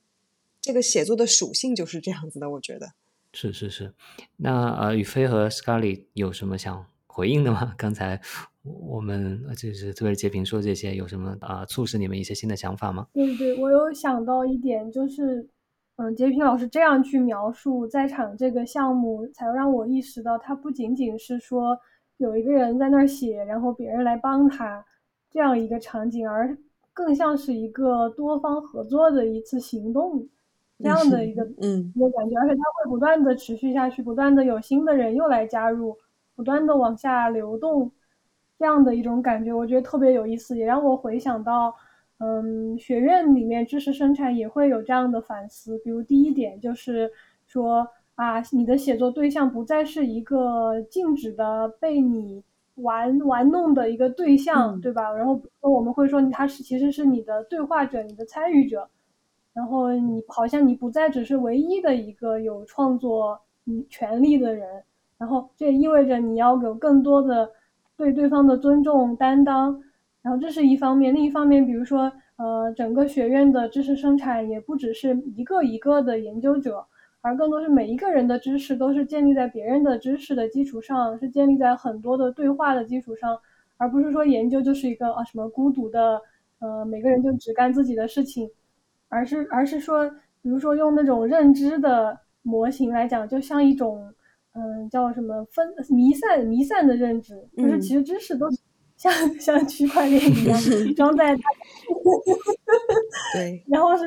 [0.60, 2.50] 这个写作的属性就是这样子的。
[2.50, 2.94] 我觉得。
[3.36, 3.94] 是是是，
[4.38, 7.74] 那呃，宇飞和 Scarly 有什么想回应的吗？
[7.78, 8.20] 刚才
[8.64, 13.06] 我们就是特别截屏说这些，有什么啊促使你们一些新的想法吗？
[13.12, 15.46] 对对，我有想到一点，就是
[15.98, 21.78] 嗯，截屏老师这样去描述在场这个项目，才让我意识到，它不仅仅是说
[22.16, 24.86] 有一个人在那儿写，然后别人来帮他
[25.30, 26.58] 这样一个场景，而
[26.94, 30.26] 更像是一个多方合作的一次行动。
[30.78, 35.98] 这样的一个嗯一个感觉，而且它会不断的持续下去，不断的有新的人又来加入，
[36.36, 37.90] 不断的往下流动，
[38.60, 41.74] 这样的一种感觉，我觉得特别有意思，也让我回想到，
[42.20, 47.10] 嗯，学院里面知识生产也会有这样的反思，比如第一点就是
[47.48, 52.44] 说啊，你的写作对象不再是一个静止的被你
[52.76, 55.14] 玩玩弄的一个对象，嗯对吧？
[55.14, 58.90] 然后我们会说他是其实是你的对话者，你的参与者。
[59.56, 64.84] 然后你好像你不再只是唯一的一个有创作嗯权利的人，
[65.18, 67.50] 然后这也意味着你要有更多的
[67.96, 69.82] 对对方的尊重担当，
[70.22, 76.86] 然后这是一方面，另一方面，比如说呃整个学院的知识生产也不只是一个一个的研究者，
[77.22, 83.40] 而更多是每一个人的知识都是建立在别人的知识的基础上，是建立在很多的对话的基础上，
[83.78, 86.22] 而不是说研究就是一个啊什么孤独的
[86.60, 88.50] 呃每个人就只干自己的事情。
[89.10, 90.10] 而是而是说，
[90.42, 94.14] 比如说用那种认知的模型来讲，就像一种，
[94.54, 98.48] 嗯，叫什么分弥散弥散的认知，就是其实知识都
[98.98, 100.60] 像像区块链一样
[100.96, 101.42] 装在它，
[103.34, 104.06] 对，然后是，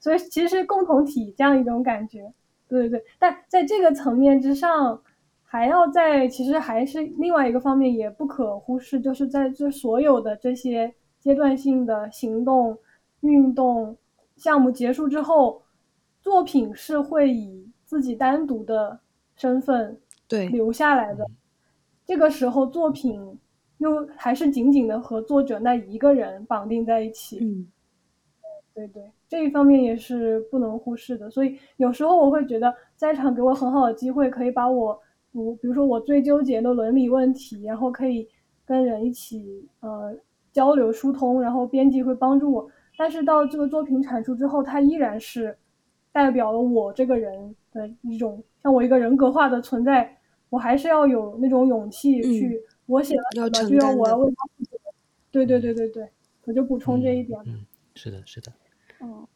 [0.00, 2.32] 所以其实是共同体这样一种感觉，
[2.68, 3.04] 对对对。
[3.18, 5.00] 但在这个层面之上，
[5.42, 12.78] 还要在其实还是另外一个方面也不可忽视，就是在这所有的这些阶段性的行动
[13.20, 13.96] 运动。
[14.40, 15.60] 项目结束之后，
[16.22, 18.98] 作品是会以自己单独的
[19.36, 21.26] 身份对留下来的。
[22.06, 23.38] 这个时候，作品
[23.76, 27.38] 又还是紧紧的和作者那一个人绑定在一起。
[27.42, 27.66] 嗯，
[28.72, 31.28] 对对，这一方面也是不能忽视的。
[31.28, 34.98] 所以有时候我会觉得，在场给我很好的机会，可以把我，
[35.32, 38.26] 我比如说我最纠结的伦理问题，然后可以
[38.64, 40.16] 跟人一起呃
[40.50, 42.66] 交流疏通，然后编辑会帮助我。
[43.00, 45.56] 但是到这个作品产出之后，它依然是
[46.12, 50.14] 代表了我这个人的一种像我一个人格化的存在。
[50.50, 54.76] 我还是要有那种勇气去，嗯、我写了什么就要我要为他负责。
[55.30, 56.06] 对对对对对，
[56.44, 57.40] 我就补充这一点。
[57.46, 58.52] 嗯，是的，是的。
[59.00, 59.26] 嗯，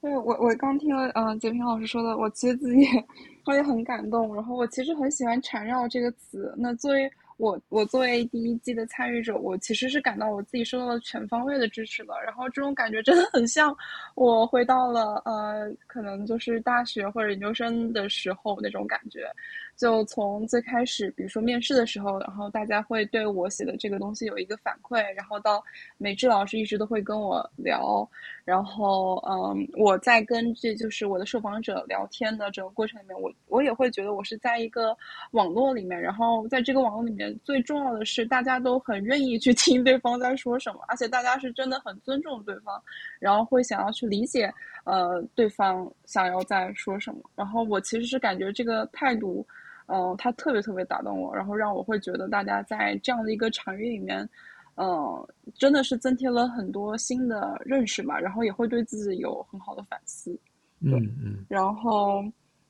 [0.00, 2.84] 对我我刚听了嗯截屏老师说的，我其实自己
[3.46, 4.34] 我也很感动。
[4.34, 6.52] 然后我其实很喜欢“缠绕”这个词。
[6.58, 12.14] 那作为我我作为第一季的参与者，我其实是感到我自己受到了全方位的支持的。
[12.24, 13.76] 然后这种感觉真的很像
[14.14, 19.30] 我回到了呃，可能就是大学或者研究生的时候那种感觉。
[19.76, 25.62] 就从最开始，比如说面试的时候，然后大家会对我写的这个东西有一个反馈，然后到
[25.98, 28.08] 美智老师一直都会跟我聊，
[28.42, 34.96] 然后嗯，我在跟这就是我的受访者聊天的整个过程里面，我我也会觉得我是在一个
[35.32, 42.82] 网络里面，然后在这个网络里面，最重要的是大家都很愿意去听对方在说什么，而且大家是真的很尊重对方，
[43.18, 44.50] 然后会想要去理解
[44.84, 49.46] 呃对方想要在说什么，然后我其实是感觉这个态度。
[49.86, 54.28] 嗯，他特别特别打动我，然后让我会觉得大家在这样的一个场域里面，
[54.76, 60.36] 嗯，真的是增添了很多新的认识吧，然后也会对自己有很好的反思。
[60.80, 60.92] 嗯
[61.24, 61.44] 嗯。
[61.48, 62.22] 然后，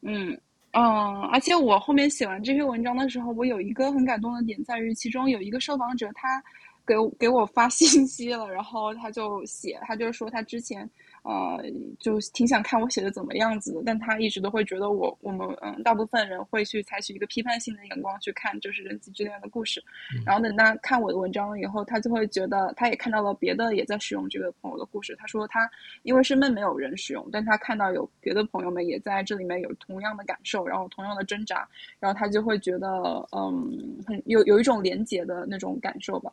[0.02, 0.38] 嗯
[0.72, 6.42] 嗯，而且我后面写完这篇文章的时候，我有一个很感动的点在于，其中有一个受访者他
[6.86, 10.88] 给给我发 信息了，然后他就写，他就说他之前。
[11.26, 11.60] 呃，
[11.98, 19.82] 就挺想看我写的怎么样子的，但他一直都会觉得我我们嗯，大部分人会去采取一个批判性的眼光去看，就是人际之恋的故事。
[20.24, 25.16] 然后等他看我的文章了以后，他就会觉得他也看到了别的也在使用这个朋友的故事。
[25.18, 25.68] 他说他
[26.04, 31.68] 因为身边没有人使用，但他看到有别的朋友们也在这里面有同样的感受，然后同样的挣扎，
[31.98, 32.88] 然后他就会觉得
[33.32, 36.32] 嗯，很有有一种连结的那种感受吧。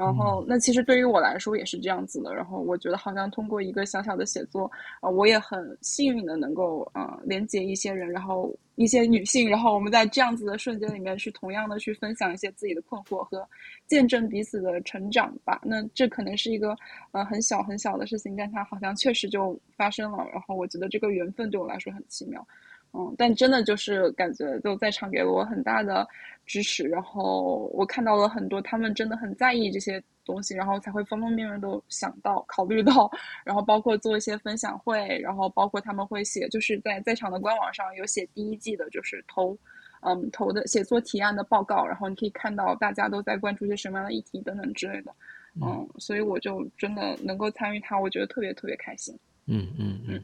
[0.00, 2.34] 然后，那其实对于我来说也是这样子的。
[2.34, 4.70] 然后，我觉得好像通过一个小小的写作，
[5.00, 13.46] 啊，我也很幸运的能够，呃，连接一些人，然后一些女性，然后我们在这样子的瞬间里面，去同样的去分享一些自己的困惑和
[13.86, 15.60] 见证彼此的成长吧。
[15.62, 16.74] 那这可能是一个，
[17.12, 20.26] 呃，很小很小的事情，但它好像确实就发生了。
[20.32, 22.44] 然后，我觉得这个缘分对我来说很奇妙。
[22.92, 26.06] 嗯，但真的就是感觉就在场给了我很大的
[26.44, 33.08] 支持，然后我看到了很多他们真的很在意这些东西，然后才会方方面面都想到、考虑到，
[33.44, 39.56] 然后包括做一些分享会，然后包括他们会写，就是在在场的官网上有写第一季的，就是投，
[40.02, 45.14] 嗯，投的写作提案的报告，然后你可以看到大家都在关注一些什么样的议题等等之类的，
[45.62, 49.16] 嗯，所以我就真的能够参与它，我觉得特别特别开心。
[49.46, 50.22] 嗯嗯嗯，对。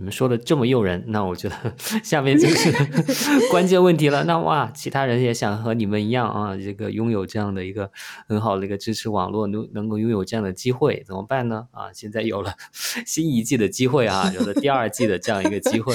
[0.00, 1.54] 你们说的这么诱人，那我觉得
[2.02, 2.72] 下面就是
[3.52, 4.24] 关键问题了。
[4.24, 7.92] 那哇，其他人也想和你们一样啊，这个拥有这样的一个
[8.26, 11.68] 很好的一个支持网络，能能够拥有这样的机会，怎么办呢？
[11.72, 12.54] 啊，现在有了
[13.04, 15.94] 新一季的机会啊，有了第二季的这样一个机会。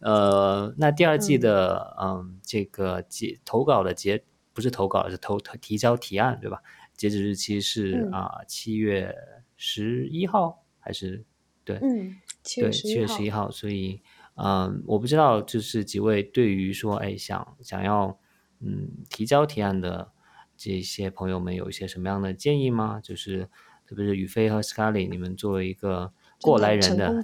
[0.00, 6.58] 呃，那第二季的嗯，这个截投稿的截不是投稿，是投提交提案，对吧？
[6.96, 9.14] 截止日期是啊，七月
[9.56, 11.24] 十一号还是
[11.64, 11.78] 对？
[11.80, 12.16] 嗯。
[12.44, 14.00] 对，七月十一号，所以，
[14.36, 18.18] 嗯，我不知道，就是几位对于说，哎，想想要，
[18.60, 20.12] 嗯，提交提案的
[20.56, 23.00] 这些朋友们有一些什么样的建议吗？
[23.02, 23.48] 就是
[23.86, 26.12] 特别是宇飞和 Scarly，你们作为一个
[26.42, 27.22] 过来人的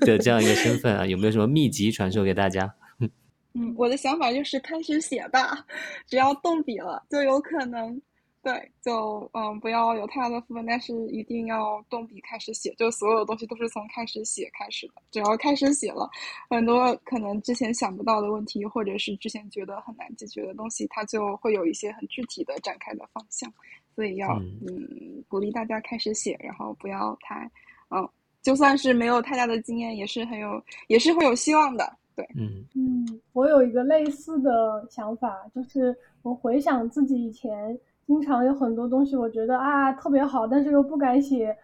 [0.00, 2.74] 的这样一个身份啊，有没有什么秘籍传授给大家？
[3.54, 5.66] 嗯，我的想法就是开始写吧，
[6.06, 8.00] 只要动笔了，就有可能。
[8.48, 12.74] 对，就嗯，不要有太大的负担，但是一定要动笔开始写。
[12.78, 16.08] 就所有东西都是从开始写开始的，只要开始写了，
[16.48, 23.52] 很多可能之前想不到的问题，或者是之前觉得很难解决的东西，它就会有一些很具体的展开的方向。
[23.94, 24.32] 所以要
[24.66, 27.50] 嗯，鼓励大家开始写，然后不要太
[27.90, 28.08] 嗯，
[28.40, 31.94] 就算是没有太大的经验，也是很有，也是会有希望的。
[32.16, 37.78] 对，嗯嗯，我有一个类似的想法，就是我回想自己以前。
[38.08, 41.54] 经常有很多东西，我觉得啊特别好，但是又不敢写，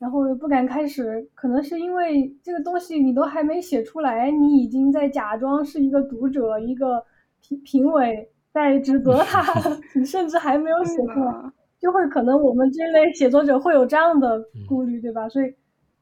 [0.00, 1.24] 然后又不敢开始。
[1.32, 7.04] 可能是因为这个东西你都还没写出来，你已经在假装是一个读者、一个
[7.40, 9.40] 评评委在指责他
[9.94, 11.32] 你甚至还没有写出来，
[11.80, 15.28] 就会可能我们这类写作者会有这样的顾虑，对吧？
[15.28, 15.54] 所以，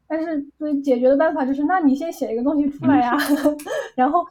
[0.08, 3.14] 但是所以解决的办法就是，那你先写一个东西出来呀，
[3.94, 4.24] 然后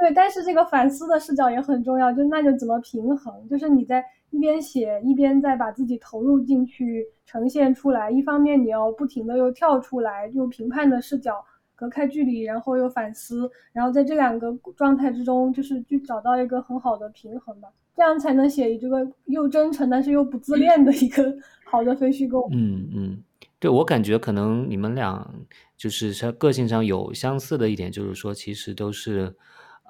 [0.00, 3.48] 对，但是这个反思的视角也很重要，就那就怎么平衡？
[3.48, 4.04] 就是你在。
[4.32, 8.08] 一边写一边在把自己投入进去，呈现出来。
[8.08, 11.44] 一方面你要不停的又跳出来，用评判的视角
[11.74, 21.36] 隔开距离，然后又反思，然后在这两个状态之中，就是去找到一个很好的平衡吧，这样才能写这个又真诚但是又不自恋的一个
[21.68, 22.48] 好的非虚构。
[22.52, 23.24] 嗯嗯，
[23.58, 25.28] 对我感觉可能你们俩
[25.76, 29.34] 就是在个性上有相似的一点，就是说其实都是。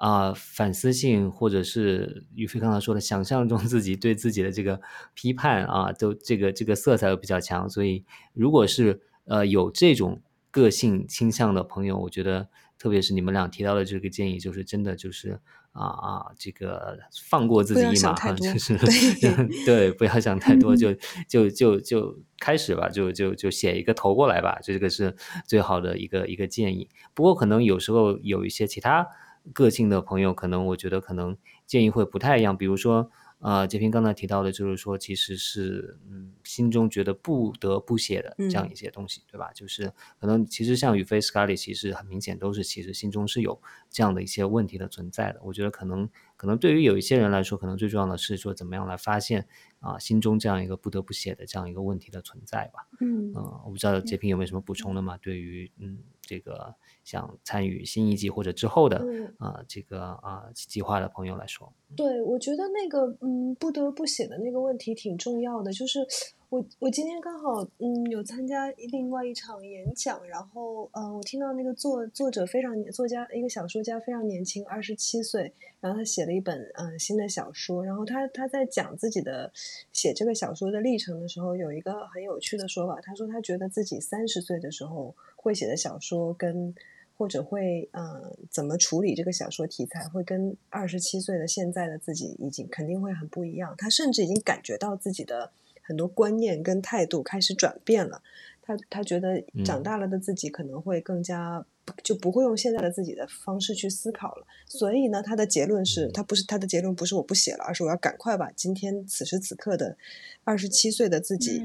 [0.01, 4.81] 啊，反思性或者是于飞刚才说的，想象中自己对自己的这个
[5.13, 7.69] 批判啊，都这个这个色彩都比较强。
[7.69, 8.03] 所以，
[8.33, 12.49] 如果是呃有这种个性倾向的朋友，我觉得，
[12.79, 15.39] 特别是你们俩提到的这个建议，就是真的就是
[15.71, 16.97] 啊啊，这个
[17.29, 18.75] 放过自己一马，就是
[19.67, 20.91] 对，不要想太多，就
[21.29, 25.15] 就就就开始吧，就就就写一个投过来吧，这个是
[25.45, 26.89] 最好的一个一个建议。
[27.13, 29.07] 不过，可能有时候有一些其他。
[29.53, 32.57] 个性的朋友，可能我觉得可能建议会不太一样。
[32.57, 33.09] 比如说，
[33.39, 39.51] 呃，杰平刚才提到的，就是说，其实是嗯，心中觉得不得不写的这样一些东西，对吧？
[39.53, 43.59] 就是可能其实像宇飞、Scarlett，其实很明显都是其实心中是有
[43.89, 45.41] 这样的一些问题的存在的。
[45.43, 46.07] 我觉得可能
[46.37, 49.47] 可能对于有一些人来说，可能最重要的是说怎么样来发现
[49.79, 52.87] 啊心中这样一个不得不写的这样一个问题的存在吧。
[52.99, 53.33] 嗯，
[53.65, 55.17] 我不知道杰平有没有什么补充的嘛？
[55.17, 56.75] 对于嗯这个。
[57.11, 59.05] 想参与新一季或者之后的
[59.37, 65.73] 啊这个啊计划的朋友来说，对我觉得那个嗯不得不写的那个问题挺重要的。
[65.73, 65.99] 就是
[66.47, 75.51] 我我今天刚好嗯有参加另外一场演讲，然后呃我听到那个作作者非常作家一个小说家非常年轻，二十七岁，
[75.81, 79.51] 然后他写了一本嗯新的小说，然后他他在讲自己的
[79.91, 86.73] 写这个小说的历程的时候，有一个很有趣的说法，他说他觉得自己三十岁的时候会写的小说跟
[87.21, 93.75] 或者会呃怎么处理这个小说题材，会跟二十七岁的现在的自己已经肯定会很不一样。
[93.77, 95.51] 他甚至已经感觉到自己的
[95.83, 98.23] 很多观念跟态度开始转变了。
[98.63, 101.63] 他他觉得长大了的自己可能会更加
[102.01, 104.47] 就不会用现在的自己的方式去思考了。
[104.65, 109.95] 所以呢，他的结论是他不是他的结论不是我不写了，而是我要赶快把今天此时此刻的
[110.43, 111.61] 二十七岁的自己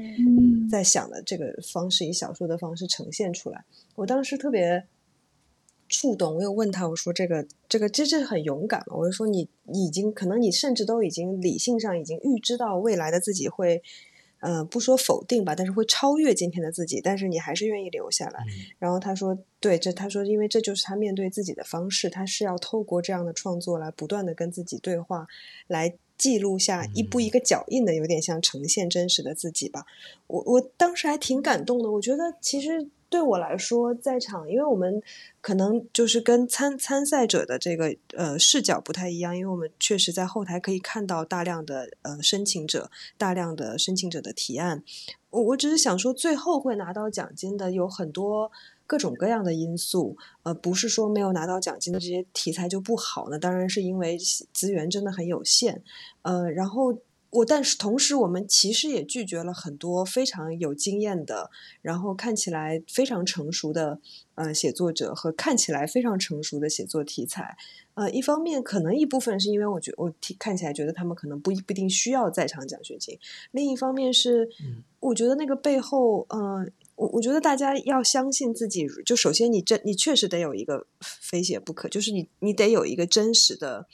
[0.69, 3.65] 在想的这个方式以小说的方式呈现出来。
[3.95, 4.85] 我当时特别。
[5.89, 8.95] 触动，我又问他，我说这个这个这这很勇敢嘛？
[8.95, 13.81] 我就说你已经可能你甚至都已经理性上已经预知到未来的自己会，
[14.39, 18.43] 呃，不说否定吧，但是会超越今天的自己，但是你还是愿意留下来。
[18.79, 25.27] 然后他说，对，这他说，因为这就是他面对自己的方式，他是要透过这样的创作来不断的跟自己对话，
[25.67, 29.85] 来记录下一步一个脚印的，有点像呈现真实的自己吧。
[30.27, 32.89] 我我当时还挺感动的，我觉得其实。
[33.09, 35.01] 对我来说，在场，因为我们
[35.39, 44.83] 可能就是跟参参赛者的这个呃视角不太一样，因为我们确实在后台可以看到大量的呃申请者，大量的申请者的提案。
[45.29, 48.51] 我我只是想说，最后会拿到奖金的有很多
[48.85, 54.17] 各种各样的因素，呃，不是说没有拿到奖金的这些题材就不好呢，当然是因为
[54.51, 55.81] 资源真的很有限，
[56.23, 56.97] 呃，然后。
[57.29, 61.51] 我但是同时，我们其实也拒绝了很多非常有经验的，
[61.81, 63.99] 然后看起来非常成熟的
[64.35, 67.57] 呃写作者和看起来非常成熟的写作题材。
[67.95, 73.19] 呃，一方面可能一部分是因为我觉我看起来觉得他们可能不不一定需要在场奖学金，
[73.51, 74.47] 另一方面是
[74.99, 78.87] 我觉得那个背后，嗯，我我觉得大家要相信自己。
[79.05, 83.87] 就首先你真你确实得有一个非写不可，就是你你得有一个真实的。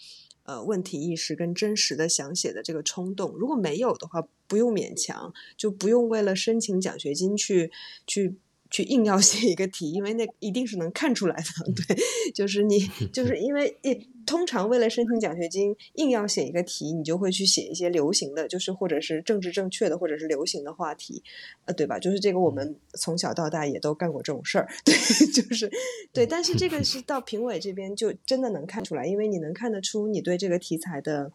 [0.44, 7.72] 呃，问题意识跟真实的想写的这个冲动，如果没有的话，不用勉强，就不用为了申请奖学金去
[8.08, 8.36] 去。
[8.74, 11.72] 去硬要写一个题，因为那一定是能看出来的。
[11.86, 11.96] 对，
[12.34, 12.80] 就是你，
[13.14, 13.78] 就是因为
[14.26, 21.24] 通常为了申请奖学金，硬要写一个题，你就会去写一些流行的，就是或者是政治正确的，或者是流行的话题，
[21.66, 22.00] 呃，对吧？
[22.00, 24.68] 就是这个，我们从小到大也都干过这种事儿。
[24.84, 24.94] 对，
[25.32, 25.72] 就是
[26.12, 26.26] 对。
[26.26, 31.32] 但是这个 是到评委这边就真的能看出来，因为你能看得出你对这个题材的，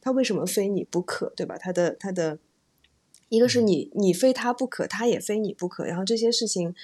[0.00, 1.56] 他为什么非你不可，对吧？
[1.58, 2.38] 他的他的。
[3.28, 5.84] 一个是你，你非他不可，他也非你不可。
[5.84, 6.74] 然后这些事情，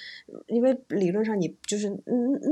[0.47, 2.01] 因为理论上你就是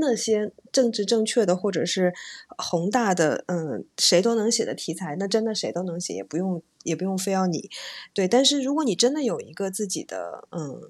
[0.00, 2.12] 那些政治正确的或者是
[2.58, 7.70] 宏大的，嗯，谁都能写的题材，那真的谁都能写，也不用也不用非要你。
[8.12, 10.80] 对，但是如果你真的有一个自己的，嗯。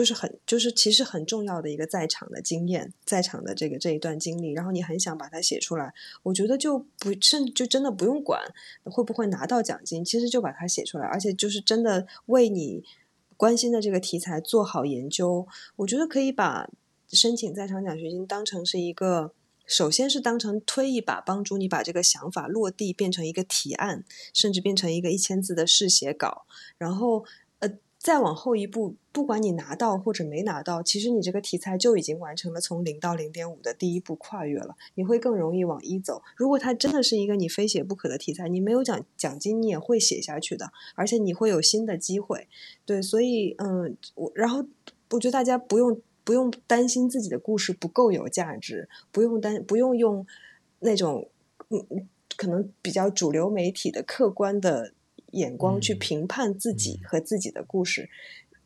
[0.00, 8.40] 就是很，就是其实很重要的一个在场的经验，在场的这个这一段经历，然后你很想把它写出来，我觉得就不甚就真的不用管
[8.84, 12.82] 会不会拿到奖金，其实就把它写出来，而且就是真的为你
[13.36, 15.46] 关心的这个题材做好研究，
[15.76, 16.70] 我觉得可以把
[17.12, 19.34] 申请在场奖学金当成是一个，
[19.66, 24.02] 首先是当成推一把，帮助你把这个想法落地，变成一个提案，
[24.32, 26.46] 甚至变成一个一千字的试写稿，
[26.78, 27.26] 然后。
[28.02, 34.74] 再往后一步，不管你拿到或者没拿到，其实你这个题材就已经完成了从零到零点五的第一步跨越了。
[34.94, 36.22] 你会更容易往一走。
[36.34, 42.48] 如果它真的是一个你非写不可的题材，你没有奖奖金，你也会写下去的，而且你会有新的机会。
[42.86, 44.64] 对，所以嗯，我然后
[45.10, 50.26] 我觉得大家不用不用担心自己的故事不够有价值，不用担不用用
[50.78, 51.28] 那种
[51.68, 54.94] 嗯可能比较主流媒体的客观的。
[55.32, 58.08] 眼光去评判自己和自己的故事，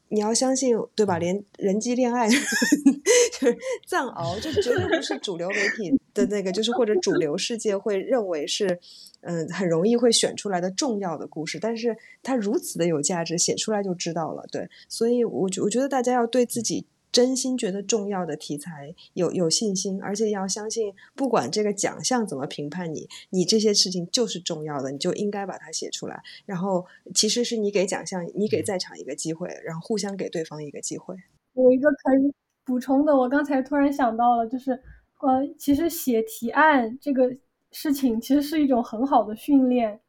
[0.09, 1.19] 你要相信，对吧？
[1.19, 8.79] 连人机恋爱 就是藏獒，就绝对不是主流媒体的那个，就是或者主流世界会认为是，
[9.23, 11.59] 嗯，很容易会选出来的重要的故事。
[11.59, 14.45] 但是它如此的有价值，写出来就知道了。
[14.53, 16.87] 对，所以我觉我觉得大家要对自己。
[17.15, 26.21] 真心觉得重要的题材有有信心，而且要相信，不管这个奖项怎么评判你，你这些事情就是重要的，你就应该把它写出来。
[26.45, 26.85] 然后，
[27.15, 31.15] 其实是你给奖项，你给在场一个机会，然后互相给对方一个机会。
[31.53, 32.35] 有一个可以
[32.65, 37.31] 补充的，我刚才突然想到了，就是，呃，其实写提案这个
[37.71, 40.01] 事情，其实是一种很好的训练，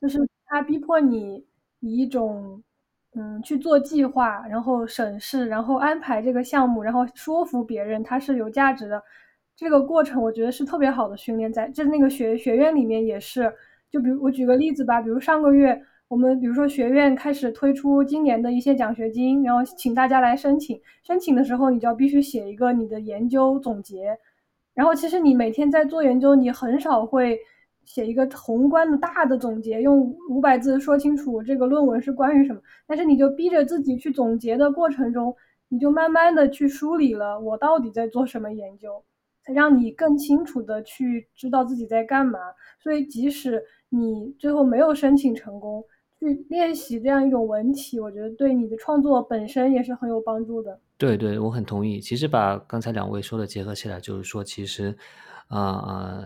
[0.00, 1.46] 就是它逼迫你
[1.78, 2.60] 以一种。
[3.20, 9.02] 嗯，去做计划，然后审视，然后安排这个项目，然后说服别人它是有价值的。
[9.56, 13.52] 这个过程我觉得是特别好的训练，在就是那个学学院里面也是。
[13.90, 20.80] 就比如我举个例子吧，比如上个月我们比如说学院开始推出今年的一些奖学金，然后请大家来申请。
[21.02, 24.16] 申请的时候你就要必须写一个你的研究总结。
[24.74, 27.36] 然后其实你每天在做研究，你很少会。
[27.88, 32.60] 写一个宏观的大的总结，用五百字说清楚这个论文是关于什么。
[32.86, 35.34] 但是你就逼着自己去总结的过程中，
[35.70, 39.02] 你就慢慢的去梳理了我到底在做什么研究，
[39.42, 42.38] 才让你更清楚的去知道自己在干嘛。
[42.78, 45.82] 所以即使你最后没有申请成功，
[46.20, 50.78] 去练习这样一种文体，我觉得对你的创作本身也是很有帮助的。
[50.98, 52.00] 对对，我很同意。
[52.00, 54.94] 其实把刚才两位说的结合起来，就是说，其实，
[55.48, 56.24] 啊啊。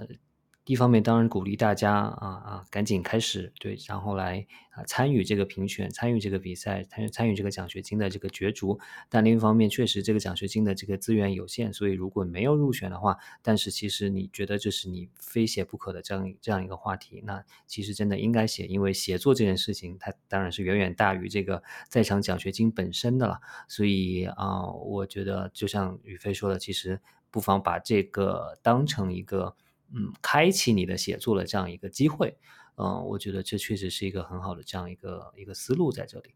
[0.64, 8.78] 一方面当然鼓励大家啊啊赶紧开始对，然后来啊参与这个评选，参与这个比赛，参与参与这个奖学金的这个角逐。
[9.08, 23.40] 但另一方面，确实这个奖学金的这个资源有限，所以如果没有入选的话，但是其实你觉得这是你非写不可的这样这样一个话题，那其实真的应该写，因为写作这件事情它当然是远远大于这个在场奖学金本身的了。
[23.66, 27.00] 所以啊，我觉得就像宇飞说的，其实
[27.32, 29.56] 不妨把这个当成一个。
[29.94, 32.36] 嗯，开启你的写作的这样一个机会，
[32.76, 36.34] 嗯，我觉得这确实是一个很好的这样一个一个思路在这里。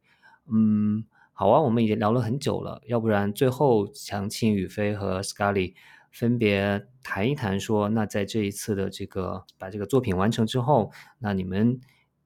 [0.52, 5.74] 嗯，好啊，我们已经聊了很久了，要不然最后想请宇飞和 Scarly
[6.12, 11.80] 分别谈一谈，说那在这一次的这个把这个作品完成之后，那你们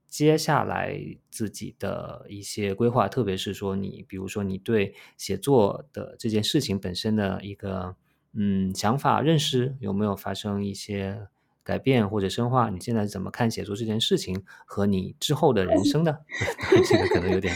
[0.07, 1.01] 接下来
[1.31, 7.97] 自己的一些规划，特别是说你，比如说你对写作的这件事情本身的一个
[8.33, 11.29] 嗯想法认识，有没有发生一些？
[11.63, 16.17] 改变或者深化，你现在怎么看写作这件事情和你之后的人生呢？
[16.89, 17.55] 这个可能有点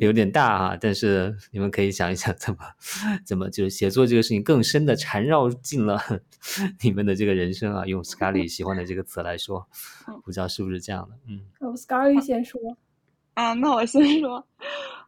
[0.00, 2.58] 有点大啊，但是你们可以想一想，怎么
[3.26, 6.00] 怎么就是写作这个事情更深的缠绕进了
[6.82, 7.84] 你们的这个人生啊。
[7.84, 9.68] 用 Scarly 喜欢的这个词来说，
[10.24, 11.16] 不知道是不是这样的？
[11.26, 12.58] 嗯，Scarly 先说。
[13.34, 14.46] 啊，那我先说，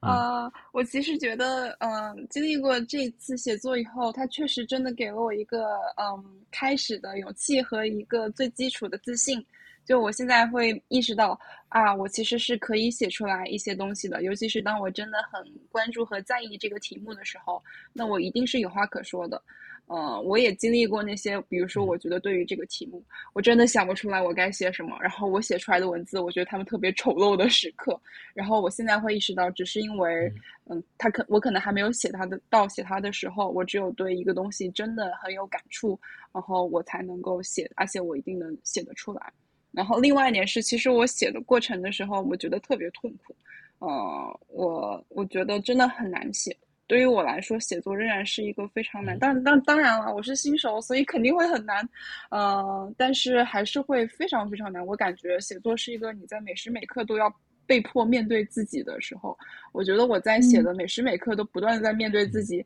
[0.00, 9.44] 呃，我其实觉得，嗯，经历过这次写作以后，它确实真的给了我一个，嗯，开始的勇气和一个最基础的自信。
[9.84, 11.38] 就我现在会意识到，
[11.68, 14.22] 啊，我其实是可以写出来一些东西的。
[14.22, 19.42] 尤其是当我真的很关注和在意这个题目的时候，那我一定是有话可说的。
[19.86, 23.04] 嗯，我也经历过那些，比如说，我觉得对于这个题目，
[23.34, 28.00] 我真的想不出来我该写什么，然后我写出来的文字，我觉得他们特别丑陋的时刻。
[28.32, 30.32] 然后我现在会意识到，只是因为，
[30.70, 36.00] 嗯，他可我可能还没有写他的到写他的时候，我只有对一个东西真的很有感触，
[36.32, 39.32] 然后我才能够写，而且我一定能写得出来。
[39.70, 43.36] 然后另外一点是，其实我写的过程的时候，我觉得特别痛苦，
[43.80, 46.56] 呃，我我觉得真的很难写。
[46.86, 49.18] 对于我来说，写作仍然是一个非常难。
[49.18, 51.88] 当当当然了，我是新手，所以肯定会很难。
[52.30, 54.84] 呃，但是还是会非常非常难。
[54.86, 57.34] 我感觉写作是一个你在每时每刻都要
[57.66, 59.36] 被迫面对自己的时候。
[59.72, 62.64] 我觉得我在写的每时每刻都不断的在面对自己，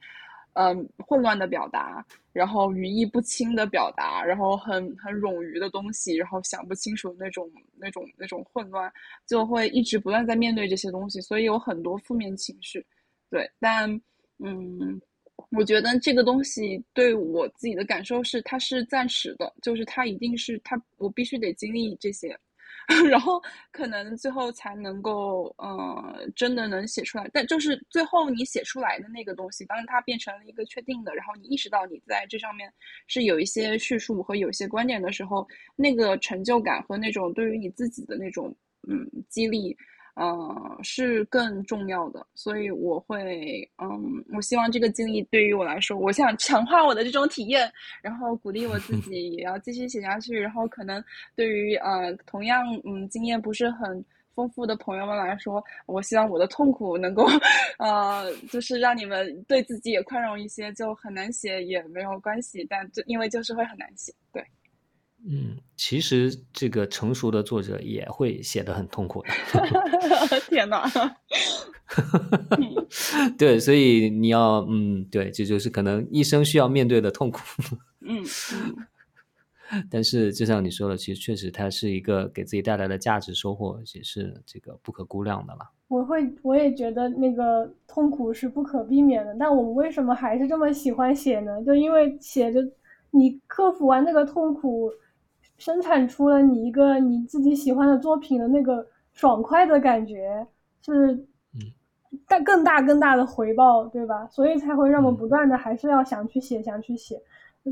[0.54, 8.92] 嗯，混乱的表达，然后语义不清的表达，然后很很冗余的东西，然后想不清楚那种那种那种混乱，
[9.28, 12.84] 就会一直不断在面对这些东西，所以有很多负面情绪。
[13.32, 13.90] 对，但
[14.38, 15.00] 嗯，
[15.50, 22.36] 我觉得这个东西对我自己的感受是，它是暂时的，就是它一定是它，我必须得经历这些，
[23.10, 23.40] 然后
[23.70, 27.28] 可能最后才能够，呃，真的能写出来。
[27.32, 32.72] 但就是最后你写出来的那个东西，当它变成了一个确定的，然后你意识到你在这上面
[33.06, 35.46] 是有一些叙述和有一些观点的时候，
[35.76, 38.54] 那个成就感和那种对于你自己的那种，
[38.88, 39.76] 嗯，激励。
[40.20, 43.88] 嗯，是更重要的，所以我会，嗯，
[44.34, 47.70] 我希望这个经历对于我来说，我想强化我的这种体验，
[48.02, 51.02] 然后鼓励我自 己也要继续写下去，然后可能
[51.36, 54.04] 对于呃同样嗯经验不是很
[54.34, 57.24] 丰富的朋友们来说，我希望我的痛苦能够，
[57.78, 64.44] 呃，就是让你们对自己也宽容一些，就很难写也没有关系，但就因为就是会很难写，对。
[65.26, 69.28] 嗯，其实这个成熟的作者也会写的很痛苦的。
[70.48, 70.88] 天哪！
[73.36, 77.40] 对，所以你要嗯，对，这就是可能一生需要面对的痛苦。
[78.06, 78.24] 嗯。
[79.90, 85.60] 但是就像你说的，其实确实它是一个给自己带来的价值收获，也是这个不可估量的了。
[85.88, 89.36] 我会，我也觉得那个痛苦是不可避免的。
[89.38, 91.62] 但我们为什么还是这么喜欢写呢？
[91.64, 92.66] 就因为写着，
[93.10, 94.90] 你克服完那个痛苦。
[95.58, 100.46] 生产出了你一个你自己喜欢的作品的那个爽快的感觉，
[100.80, 101.26] 是，
[102.26, 104.26] 但更大更大的回报，对吧？
[104.30, 107.20] 所以才会让我们不断的还是要想去写，想去写。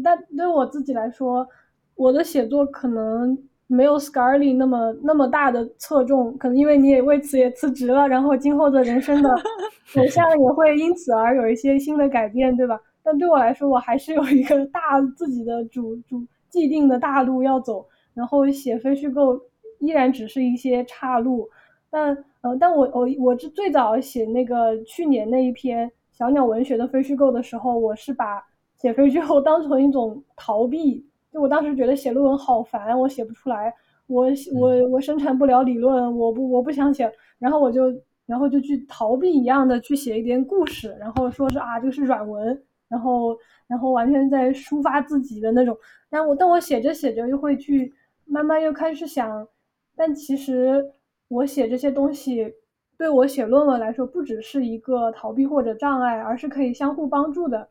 [0.05, 1.47] 但对我自己来说，
[1.95, 3.39] 我的写作可能
[3.69, 9.31] 没有 Scarly 那么那么大的侧重，可能因为你也为此也辞职了，然后今后的人生的
[9.95, 12.79] 走向也会因此而有一些新的改变，对吧？
[13.03, 16.23] 但对我来说，我还是有一个大自己的主主。
[16.49, 19.41] 既定的大路要走，然后写非虚构
[19.79, 21.49] 依然只是一些岔路。
[21.91, 28.43] 但呃，但我我我是最早写那个去年那一篇小鸟文学的非虚构的时候，我是把
[28.77, 31.05] 写非虚构当成一种逃避。
[31.33, 33.73] 就我当时觉得写论文好烦，我写不出来，
[34.07, 37.93] 我我我生产不了理论，我不我不想写，然后我就
[38.27, 42.63] 然后就去逃避一样的去写一点故事，然后说是啊这个是软文。
[42.89, 43.37] 然后，
[43.69, 45.77] 然后完全在抒发自己的那种，
[46.09, 47.93] 但我但我写着写着又会去
[48.25, 49.49] 慢慢又开始想，
[49.97, 50.93] 但其实
[51.27, 52.55] 我写这些东西
[52.97, 57.69] 对我写论文来说不只是一个逃避或者障碍，而是可以相互帮助的。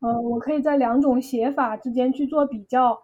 [0.00, 2.98] 呃，我可以在两种写法之间去做比较，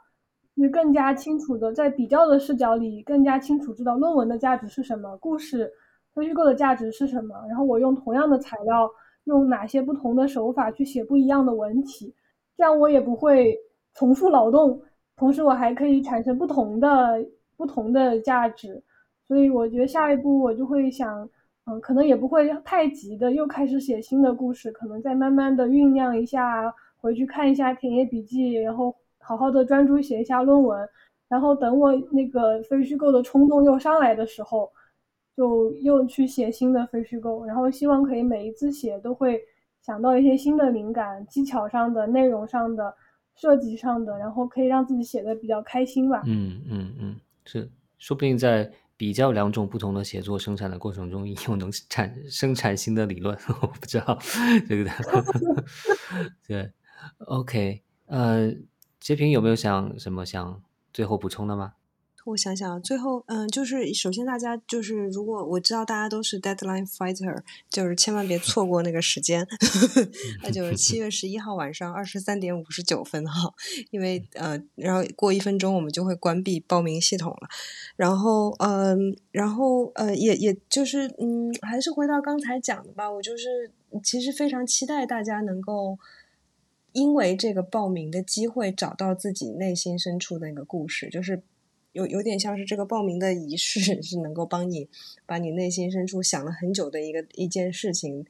[0.56, 5.70] 就更加清楚的在比较的视角里更加清楚知道论文的价值是什么，故事
[6.14, 7.34] 非虚构的价值是什么。
[7.48, 8.90] 然后我用同样的材料。
[9.24, 12.14] 用哪些不同的手法去写不一样的文体，
[12.56, 13.59] 这样我也不会
[13.94, 14.80] 重复劳动，
[15.16, 17.24] 同时我还可以产生不同的
[17.56, 18.82] 不同的价值。
[19.26, 21.28] 所以我觉得下一步我就会想，
[21.64, 30.86] 嗯，可能也不会太急的又开始写新的故事，可能再慢慢的酝酿一下，回去看一下田野笔记，然后好好的专注写一下论文，
[31.26, 34.70] 然后等我那个非虚构的冲动又上来的时候，
[35.36, 39.40] 就又去写新的非虚构，然后希望可以每一次写都会
[39.81, 42.94] 想到一些新的灵感，技巧上的、内容上的、
[43.35, 46.23] 设计上的，然后可以让自己写的比较开心吧。
[46.27, 48.70] 嗯嗯嗯，是，说不定在。
[48.97, 54.16] 比较两种不同的写作生产的过程中，又能产生产新的理论，我不知道
[54.69, 54.89] 这个。
[56.47, 56.70] 对
[57.27, 58.55] ，OK，呃，
[59.01, 60.62] 截屏有没有想什么想
[60.93, 61.74] 最后补充的吗？
[62.24, 69.46] 我想想，最后，嗯，就是首先大家就是，如果我知道大家都是 deadline fighter，就是千万别错过那个时间，
[70.42, 73.52] 那就是七月十一号晚上二十三点五十九分哈，
[73.90, 77.48] 因为呃，然后过一分钟我们就会关闭报名系统了，
[77.96, 83.70] 然后，嗯，然后呃，也也就是，嗯，还是回到刚才讲的吧，我就是
[84.02, 85.98] 其实非常期待大家能够
[86.92, 91.42] 因为这个报名的机会找到自己内心深处的那个故事，就是。
[91.95, 94.89] 有有点像是这个报名的仪式， 是能够帮你
[95.25, 98.27] 把你内心深处想了很久的一个一件事情，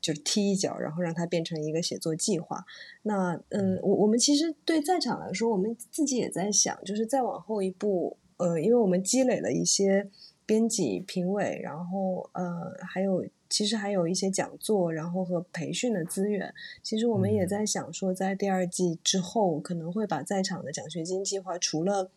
[0.00, 2.64] 就是踢一脚，然后让它变成一个写作计划。
[3.02, 10.10] 那嗯，我我们其实对在场来说，我们自己也在想，就是再往后一步，呃，因为我们积累了一些
[10.44, 16.52] 编辑、评委，然后呃，还有其实还有一些讲座，然后和培训的资源。
[16.82, 22.10] 其实我们也在想说，在第二季之后，可能会把在场的奖学金计划除了。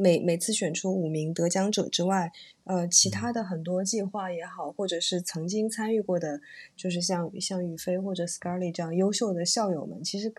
[0.00, 2.30] 每每次选出五名得奖者之外，
[2.62, 6.40] 呃，其他的很多计划也好，或者是曾经参与过的，
[6.76, 10.32] 就是像像宇飞或者 Scarly 这样优秀的校友们，其实，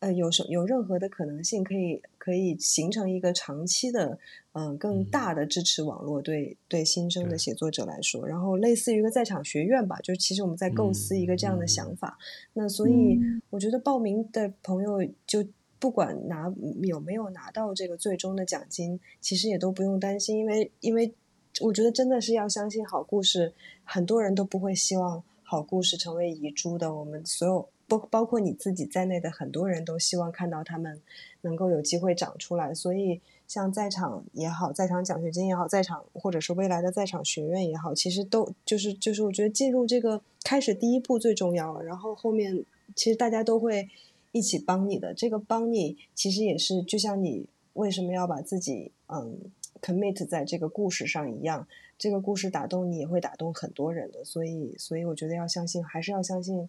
[0.00, 4.18] 呃，有什有任何的可能性，可以可以形成一个长期的，
[4.52, 12.18] 嗯，更大的支持网络，对对新生的写作者来说，然后类似于一个在场学院吧，就是其实我们在构思一个这样的想法，
[12.52, 13.18] 那所以
[13.48, 15.42] 我觉得报名的朋友就。
[15.78, 21.14] 不管拿有没有拿到这个最终的奖金，其实也都不用担心，因为因为
[21.60, 23.52] 我觉得真的是要相信好故事，
[23.84, 26.94] 很多人都不会希望好故事成为遗珠的。
[26.94, 31.00] 我们所有包包括你自己在内的很多人都希望看到他们
[31.42, 32.74] 能够有机会长出来。
[32.74, 43.88] 所以像在场也好，在场奖学金也好，在场或者是未来的在场学院也好，其实都就是就是我觉得进入这个开始第一步最重要了，然后后面其实大家都会。
[44.36, 49.50] 一起帮你的这个帮你，其实也是就像你为什么要把自己嗯
[49.80, 56.68] commit 在这个故事上一样，这个故事打动你也会打动很多人的，所以所以我觉得要相信，还是要相信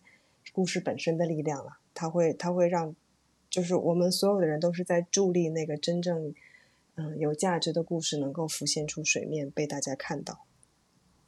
[0.53, 2.95] 故事本身的力量了，它会它会让
[3.49, 6.33] 就是我们所有的人都是在助力那个真正
[6.95, 10.45] 嗯有价值的故事能够浮现出水面，被大家看到。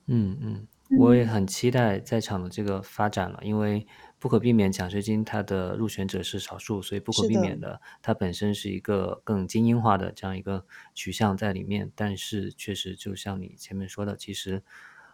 [0.06, 0.68] 嗯嗯，
[0.98, 3.86] 我也很期待在场的这个发展了，因为。
[4.20, 11.90] 不可避免，奖学金它的入选者是少数，所以不可避免的，它本身是一个更精英化的这样一个取向在里面。
[11.96, 14.62] 但是确实，就像你前面说的，其实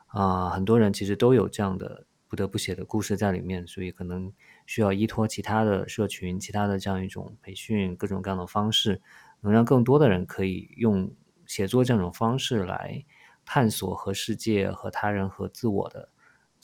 [0.08, 4.34] 啊，很多人其实都有这样的不得不写的故事在里面，所以可能
[4.66, 9.02] 需要依托其他的社群、其他的这样一种培训、各种各样的方式，
[9.42, 11.14] 能让更多的人可以用
[11.46, 13.06] 写作这种方式来
[13.46, 16.10] 探索和世界、和他人、和自我的。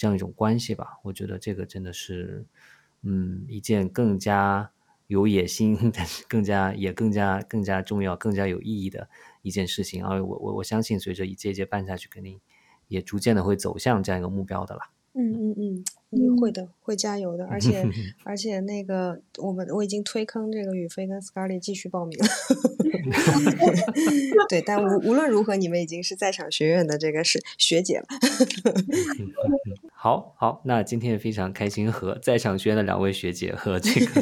[0.02, 2.44] 这样一种关系吧，我觉得这个真的是，
[3.04, 4.72] 嗯，一件更加
[5.06, 9.08] 有野心，但是更加也更加更加重要、更加有意义的
[9.44, 10.04] 一件事情。
[10.04, 12.42] 而我我我相信，随着一届一届办下去，肯定
[12.88, 14.90] 也逐渐的会走向这样一个目标的啦。
[15.14, 15.84] 嗯嗯嗯。
[16.14, 17.88] 你会的，会加油的，而且
[18.26, 22.26] 而且那个我们我已经推坑这个宇飞跟 Scarly 继续报名了。
[24.50, 28.06] 对，但无无论如何，你们已经是在场学院的这个是学姐了。
[29.96, 34.22] 好好，那今天也非常开心和在场学院的两位学姐和这个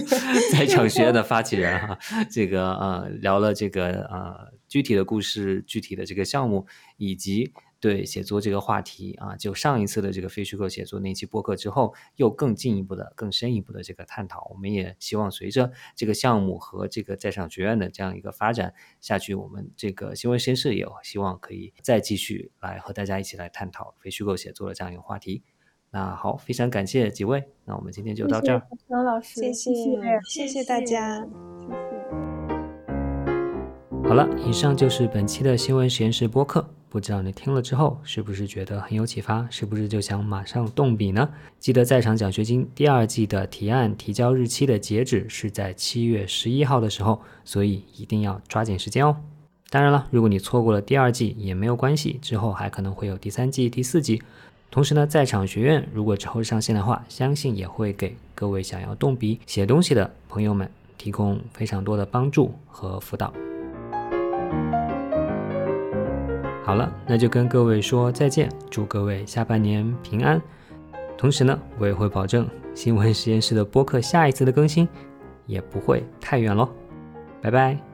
[0.51, 1.97] 在场学院的发起人哈，
[2.29, 6.67] 这个呃聊了这个呃具体的故事、具体的这个项目
[6.97, 7.51] 以及。
[7.79, 14.47] 对写作这个话题啊，就上一次的这个非虚构写作那期播客之后，又更进一步的、更深一步的这个探讨。
[14.51, 25.43] 我们也希望随着这个项目和这个在场学院的这样一个发展下去，我们这个新闻实验室也希望可以再继续来和大家一起来探讨非虚构写作的这样一个话题。
[25.91, 28.61] 那好，非常感谢几位，那我们今天就到这儿。
[28.87, 29.73] 张老师，谢谢，
[30.23, 31.75] 谢谢大家，谢
[32.11, 32.28] 谢。
[34.09, 36.67] 好了，以上就是本期的新闻实验室播客。
[36.89, 39.47] 不知道你听了之后是不是觉得很有启发？
[39.51, 41.29] 是不是就想马上动笔呢？
[41.59, 49.15] 记得在场奖学金第二季的提案提交日期的截止是在七月十一号的时候，所以一定要抓紧时间哦。
[49.69, 54.23] 当然了，如果你错过了第二季也没有关系，之后还可能会有第三季、第四季。
[54.71, 60.67] 同时呢，在场学院如果之后上线的话，相信也会给各位想要动笔写东西的朋友们
[60.97, 63.31] 提供非常多的帮助和辅导。
[66.69, 70.39] 好了，那就跟各位说再见，祝各位下半年平安。
[71.17, 74.87] 同时呢，我也会保证新闻实验室的播客下一次的更新
[75.47, 76.69] 也不会太远喽。
[77.41, 77.88] 拜拜。